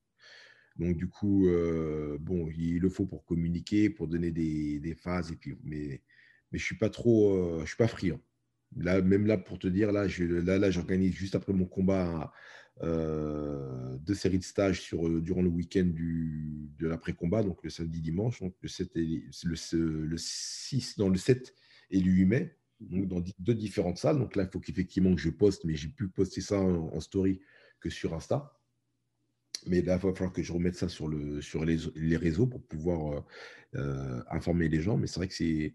Donc 0.77 0.97
du 0.97 1.07
coup, 1.07 1.47
euh, 1.47 2.17
bon, 2.19 2.49
il 2.49 2.79
le 2.79 2.89
faut 2.89 3.05
pour 3.05 3.23
communiquer, 3.23 3.91
pour 3.91 4.07
donner 4.07 4.31
des, 4.31 4.79
des 4.79 4.95
phases, 4.95 5.31
et 5.31 5.35
puis, 5.35 5.55
mais, 5.63 6.01
mais 6.53 6.59
je 6.59 6.63
suis 6.65 6.77
pas 6.77 6.89
trop, 6.89 7.33
euh, 7.33 7.61
je 7.61 7.67
suis 7.67 7.77
pas 7.77 7.87
friand. 7.87 8.21
Là, 8.77 9.01
même 9.01 9.25
là, 9.25 9.37
pour 9.37 9.59
te 9.59 9.67
dire, 9.67 9.91
là, 9.91 10.07
je, 10.07 10.23
là, 10.23 10.57
là, 10.57 10.71
j'organise 10.71 11.13
juste 11.13 11.35
après 11.35 11.51
mon 11.53 11.65
combat 11.65 12.31
euh, 12.81 13.97
deux 13.97 14.15
séries 14.15 14.39
de 14.39 14.43
stages 14.43 14.81
sur, 14.81 15.07
euh, 15.07 15.21
durant 15.21 15.41
le 15.41 15.49
week-end 15.49 15.85
de 15.85 16.87
l'après-combat, 16.87 17.43
donc 17.43 17.63
le 17.63 17.69
samedi 17.69 18.01
dimanche, 18.01 18.39
donc 18.39 18.55
le, 18.61 18.69
7 18.69 18.95
et, 18.95 19.23
le, 19.43 20.05
le 20.05 20.17
6, 20.17 20.97
dans 20.97 21.09
le 21.09 21.17
7 21.17 21.53
et 21.91 21.99
le 21.99 22.11
8 22.11 22.25
mai, 22.25 22.57
donc 22.79 23.07
dans 23.07 23.23
deux 23.39 23.55
différentes 23.55 23.97
salles. 23.97 24.17
Donc 24.17 24.35
là, 24.35 24.43
il 24.43 24.49
faut 24.49 24.59
qu'effectivement 24.59 25.13
que 25.13 25.21
je 25.21 25.29
poste, 25.29 25.65
mais 25.65 25.75
j'ai 25.75 25.89
pu 25.89 26.07
poster 26.07 26.41
ça 26.41 26.59
en, 26.59 26.99
story 26.99 27.41
que 27.79 27.89
sur 27.89 28.13
Insta. 28.13 28.59
Mais 29.65 29.81
là, 29.81 29.95
il 29.95 30.01
va 30.01 30.13
falloir 30.13 30.33
que 30.33 30.43
je 30.43 30.51
remette 30.51 30.75
ça 30.75 30.89
sur, 30.89 31.07
le, 31.07 31.41
sur 31.41 31.63
les, 31.63 31.77
les 31.95 32.17
réseaux 32.17 32.47
pour 32.47 32.61
pouvoir 32.63 33.23
euh, 33.75 34.21
informer 34.29 34.69
les 34.69 34.81
gens. 34.81 34.97
Mais 34.97 35.07
c'est 35.07 35.19
vrai 35.19 35.27
que 35.27 35.33
c'est 35.33 35.73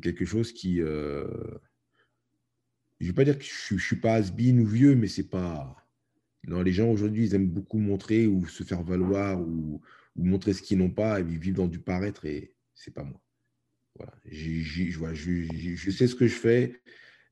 quelque 0.00 0.24
chose 0.24 0.52
qui. 0.52 0.76
je 0.76 0.84
ne 3.00 3.06
vais 3.06 3.12
pas 3.12 3.24
dire 3.24 3.38
que 3.38 3.44
je 3.44 3.74
ne 3.74 3.78
suis 3.78 3.96
pas 3.96 4.14
has 4.14 4.30
ou 4.30 4.64
vieux, 4.66 4.94
mais 4.94 5.08
c'est 5.08 5.28
pas 5.28 5.82
non, 6.48 6.62
les 6.62 6.72
gens 6.72 6.90
aujourd'hui, 6.90 7.26
ils 7.26 7.34
aiment 7.34 7.48
beaucoup 7.48 7.78
montrer 7.78 8.26
ou 8.26 8.46
se 8.46 8.64
faire 8.64 8.82
valoir 8.82 9.40
ou, 9.40 9.80
montrer 10.16 10.52
ce 10.52 10.60
qu'ils 10.60 10.76
n'ont 10.78 10.90
pas 10.90 11.20
et 11.20 11.22
vivre 11.22 11.56
dans 11.56 11.68
du 11.68 11.78
paraître 11.78 12.26
et 12.26 12.54
c'est 12.74 12.92
pas 12.92 13.04
moi. 13.04 13.20
Voilà. 13.96 14.12
je, 14.26 15.90
sais 15.90 16.06
ce 16.06 16.14
que 16.14 16.26
je 16.26 16.34
fais. 16.34 16.82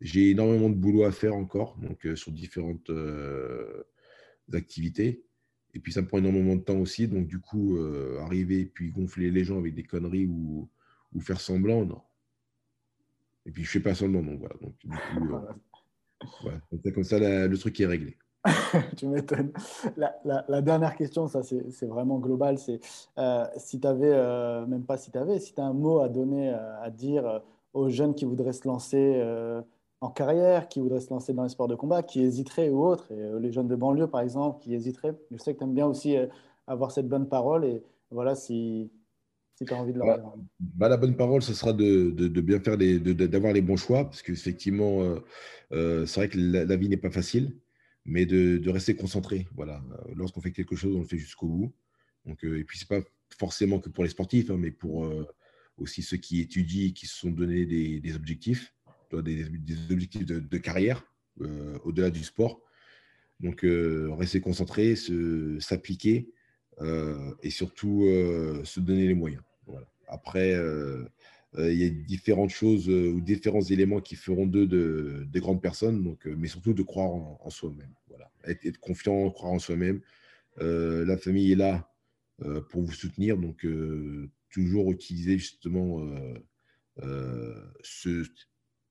J'ai 0.00 0.30
énormément 0.30 0.70
de 0.70 0.76
boulot 0.76 1.04
à 1.04 1.12
faire 1.12 1.34
encore, 1.34 1.76
donc 1.78 2.06
euh, 2.06 2.16
sur 2.16 2.32
différentes 2.32 2.88
euh, 2.88 3.82
activités. 4.52 5.24
Et 5.74 5.80
puis 5.80 5.92
ça 5.92 6.00
me 6.00 6.06
prend 6.06 6.18
énormément 6.18 6.56
de 6.56 6.62
temps 6.62 6.78
aussi. 6.78 7.06
Donc 7.06 7.26
du 7.26 7.38
coup, 7.38 7.76
euh, 7.76 8.18
arriver 8.20 8.60
et 8.60 8.66
puis 8.66 8.90
gonfler 8.92 9.30
les 9.30 9.44
gens 9.44 9.58
avec 9.58 9.74
des 9.74 9.84
conneries 9.84 10.26
ou, 10.26 10.70
faire 11.20 11.40
semblant, 11.40 11.84
non. 11.84 12.00
Et 13.46 13.50
puis 13.50 13.64
je 13.64 13.70
fais 13.70 13.80
pas 13.80 13.94
semblant, 13.94 14.22
donc 14.22 14.38
voilà. 14.38 14.54
Donc, 14.60 14.74
du 14.84 14.96
coup, 14.96 16.90
comme 16.94 17.04
ça, 17.04 17.18
le 17.18 17.56
truc 17.56 17.80
est 17.80 17.86
réglé. 17.86 18.16
tu 18.96 19.06
m'étonnes. 19.06 19.52
La, 19.96 20.62
dernière 20.62 20.96
question, 20.96 21.28
ça 21.28 21.42
c'est 21.42 21.86
vraiment 21.86 22.18
global, 22.18 22.58
c'est 22.58 22.80
euh, 23.18 23.44
si 23.56 23.80
tu 23.80 23.86
avais, 23.86 24.12
euh, 24.12 24.66
même 24.66 24.84
pas 24.84 24.96
si 24.96 25.10
tu 25.10 25.18
avais, 25.18 25.38
si 25.38 25.54
tu 25.54 25.60
as 25.60 25.64
un 25.64 25.74
mot 25.74 26.00
à 26.00 26.08
donner, 26.08 26.50
euh, 26.50 26.82
à 26.82 26.90
dire 26.90 27.42
aux 27.74 27.90
jeunes 27.90 28.14
qui 28.14 28.24
voudraient 28.24 28.52
se 28.52 28.66
lancer 28.66 29.22
en 30.00 30.08
carrière, 30.08 30.68
qui 30.68 30.80
voudraient 30.80 31.00
se 31.00 31.10
lancer 31.10 31.34
dans 31.34 31.42
les 31.42 31.50
sports 31.50 31.68
de 31.68 31.74
combat, 31.74 32.02
qui 32.02 32.22
hésiteraient 32.22 32.70
ou 32.70 32.84
autres, 32.84 33.12
et 33.12 33.38
les 33.40 33.52
jeunes 33.52 33.68
de 33.68 33.76
banlieue 33.76 34.06
par 34.08 34.22
exemple, 34.22 34.60
qui 34.60 34.74
hésiteraient, 34.74 35.14
je 35.30 35.36
sais 35.36 35.52
que 35.54 35.58
tu 35.58 35.64
aimes 35.64 35.74
bien 35.74 35.86
aussi 35.86 36.16
avoir 36.66 36.90
cette 36.90 37.08
bonne 37.08 37.28
parole, 37.28 37.64
et 37.64 37.82
voilà, 38.10 38.34
si, 38.34 38.90
si 39.60 39.66
tu 39.66 39.74
as 39.74 39.76
envie 39.76 39.92
de 39.92 39.98
leur 39.98 40.06
bah, 40.06 40.16
dire. 40.16 40.32
Bah, 40.58 40.88
la 40.88 40.96
bonne 40.96 41.16
parole, 41.16 41.42
ce 41.42 41.54
sera 41.54 41.72
de, 41.72 42.10
de, 42.10 42.40
bien 42.40 42.60
faire, 42.60 42.78
d'avoir 42.78 43.52
les 43.52 43.60
bons 43.60 43.76
choix, 43.76 44.04
parce 44.04 44.22
qu'effectivement, 44.22 45.16
c'est 45.70 46.14
vrai 46.14 46.28
que 46.28 46.38
la 46.38 46.76
vie 46.76 46.88
n'est 46.88 46.96
pas 46.96 47.10
facile 47.10 47.54
mais 48.04 48.26
de, 48.26 48.68
rester 48.70 48.94
concentré. 48.94 49.46
Voilà. 49.54 49.82
Lorsqu'on 50.14 50.40
fait 50.40 50.52
quelque 50.52 50.76
chose, 50.76 50.94
on 50.96 51.00
le 51.00 51.06
fait 51.06 51.18
jusqu'au 51.18 51.46
bout. 51.46 51.72
Donc, 52.26 52.44
euh, 52.44 52.58
et 52.58 52.64
puis, 52.64 52.78
ce 52.78 52.84
n'est 52.84 53.00
pas 53.00 53.08
forcément 53.38 53.78
que 53.78 53.88
pour 53.88 54.04
les 54.04 54.10
sportifs, 54.10 54.50
hein, 54.50 54.56
mais 54.58 54.70
pour 54.70 55.06
euh, 55.06 55.26
aussi 55.78 56.02
ceux 56.02 56.16
qui 56.16 56.40
étudient, 56.40 56.92
qui 56.92 57.06
se 57.06 57.16
sont 57.16 57.30
donnés 57.30 57.66
des, 57.66 58.14
objectifs, 58.14 58.74
des, 59.12 59.44
objectifs 59.90 60.26
de, 60.26 60.58
carrière 60.58 61.04
euh, 61.40 61.78
au-delà 61.84 62.10
du 62.10 62.24
sport. 62.24 62.60
Donc, 63.40 63.64
rester 63.64 64.40
concentré, 64.40 64.96
s'appliquer 65.60 66.30
et 67.42 67.50
surtout 67.50 68.02
se 68.64 68.80
donner 68.80 69.06
les 69.06 69.14
moyens. 69.14 69.42
Voilà. 69.70 69.86
Après, 70.08 70.56
il 71.58 71.74
y 71.74 71.84
a 71.84 71.90
différentes 71.90 72.50
choses 72.50 72.88
ou 72.88 73.20
différents 73.20 73.62
éléments 73.62 74.00
qui 74.00 74.16
feront 74.16 74.46
d'eux 74.46 74.66
de, 74.66 75.26
de, 75.30 75.40
grandes 75.40 75.62
personnes, 75.62 76.02
donc, 76.02 76.26
mais 76.26 76.48
surtout 76.48 76.74
de 76.74 76.82
croire 76.82 77.10
en 77.10 77.50
soi-même 77.50 77.94
être, 78.44 78.78
confiant, 78.78 79.30
croire 79.30 79.52
en 79.52 79.58
soi-même. 79.58 80.00
Euh, 80.60 81.04
la 81.04 81.16
famille 81.16 81.52
est 81.52 81.56
là 81.56 81.90
euh, 82.42 82.60
pour 82.60 82.82
vous 82.82 82.92
soutenir, 82.92 83.36
donc 83.36 83.64
euh, 83.64 84.30
toujours 84.50 84.90
utiliser 84.92 85.38
justement 85.38 86.06
ce, 87.82 88.24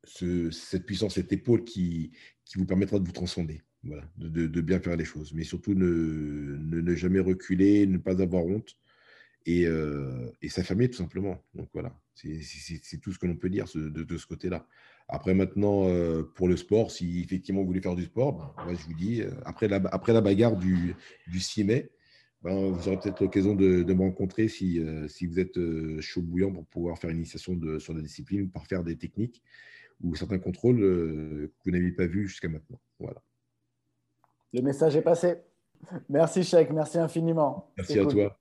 cette 0.03 0.85
puissance, 0.85 1.15
cette 1.15 1.33
épaule 1.33 1.63
qui, 1.63 2.11
qui 2.45 2.57
vous 2.57 2.65
permettra 2.65 2.99
de 2.99 3.05
vous 3.05 3.11
transcender, 3.11 3.61
voilà, 3.83 4.09
de, 4.17 4.61
bien 4.61 4.79
faire 4.79 4.95
les 4.95 5.05
choses. 5.05 5.33
Mais 5.33 5.43
surtout, 5.43 5.73
ne, 5.75 6.95
jamais 6.95 7.19
reculer, 7.19 7.85
ne 7.85 7.97
pas 7.97 8.21
avoir 8.21 8.45
honte 8.45 8.77
et, 9.49 9.67
et 10.41 10.49
s'affirmer 10.49 10.89
tout 10.89 10.97
simplement. 10.97 11.43
Donc 11.53 11.69
voilà, 11.73 11.93
c'est 12.13 12.97
tout 13.01 13.12
ce 13.12 13.19
que 13.19 13.27
l'on 13.27 13.38
peut 13.38 13.49
dire 13.49 13.65
de, 13.73 13.89
de 13.89 14.17
ce 14.17 14.25
côté-là. 14.27 14.65
Après, 15.12 15.33
maintenant, 15.33 15.88
euh, 15.88 16.21
pour 16.35 16.47
le 16.47 16.55
sport, 16.55 16.91
si 16.91 17.21
effectivement 17.21 17.62
vous 17.62 17.67
voulez 17.67 17.81
faire 17.81 17.95
du 17.95 18.05
sport, 18.05 18.53
ben, 18.57 18.75
je 18.75 18.85
vous 18.85 18.93
dis, 18.93 19.23
euh, 19.23 19.31
après 19.43 19.67
la, 19.67 19.77
après 19.91 20.13
la 20.13 20.21
bagarre 20.21 20.55
du, 20.55 20.95
du 21.27 21.39
6 21.39 21.63
mai, 21.63 21.89
ben, 22.43 22.69
vous 22.69 22.88
aurez 22.88 22.99
peut-être 22.99 23.19
l'occasion 23.19 23.55
de, 23.55 23.81
de, 23.81 23.93
me 23.93 24.01
rencontrer 24.01 24.47
si, 24.47 24.79
euh, 24.79 25.07
si 25.07 25.25
vous 25.25 25.39
êtes 25.39 25.59
chaud 25.99 26.21
bouillant 26.21 26.53
pour 26.53 26.65
pouvoir 26.67 26.99
faire 26.99 27.09
une 27.09 27.17
initiation 27.17 27.55
de, 27.55 27.79
sur 27.79 27.95
la 27.95 28.01
discipline 28.01 28.43
ou 28.43 28.47
par 28.49 28.67
faire 28.67 28.83
des 28.83 28.97
techniques 28.97 29.41
ou 30.03 30.15
certains 30.15 30.39
contrôles 30.39 30.79
que 30.79 31.51
vous 31.65 31.71
n'avez 31.71 31.91
pas 31.91 32.05
vus 32.05 32.27
jusqu'à 32.27 32.47
maintenant. 32.47 32.79
Voilà. 32.99 33.21
Le 34.53 34.62
message 34.62 34.95
est 34.95 35.01
passé. 35.01 35.38
Merci, 36.07 36.43
Cheikh. 36.43 36.69
Merci 36.71 36.99
infiniment. 36.99 37.73
Merci 37.75 37.99
à 37.99 38.05
toi. 38.05 38.39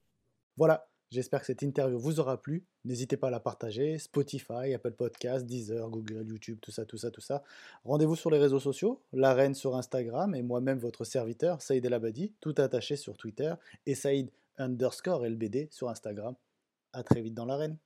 Voilà. 0.55 0.88
J'espère 1.11 1.39
que 1.39 1.47
cette 1.47 1.63
interview 1.63 1.97
vous 1.97 2.19
aura 2.19 2.41
plu. 2.41 2.63
N'hésitez 2.85 3.17
pas 3.17 3.27
à 3.27 3.31
la 3.31 3.39
partager. 3.39 3.97
Spotify, 3.97 4.73
Apple 4.75 4.91
Podcasts, 4.91 5.45
Deezer, 5.45 5.89
Google, 5.89 6.25
YouTube, 6.27 6.59
tout 6.61 6.71
ça, 6.71 6.85
tout 6.85 6.97
ça, 6.97 7.09
tout 7.09 7.21
ça. 7.21 7.43
Rendez-vous 7.83 8.15
sur 8.15 8.29
les 8.29 8.37
réseaux 8.37 8.59
sociaux, 8.59 9.01
la 9.11 9.53
sur 9.53 9.75
Instagram 9.75 10.35
et 10.35 10.43
moi-même 10.43 10.77
votre 10.77 11.05
serviteur, 11.05 11.61
Saïd 11.61 11.85
El 11.85 11.93
Abadi, 11.93 12.33
tout 12.41 12.53
attaché 12.57 12.95
sur 12.95 13.17
Twitter 13.17 13.53
et 13.85 13.95
Saïd 13.95 14.29
underscore 14.57 15.25
LBD 15.25 15.69
sur 15.71 15.89
Instagram. 15.89 16.35
À 16.93 17.03
très 17.03 17.21
vite 17.21 17.33
dans 17.33 17.45
l'arène. 17.45 17.77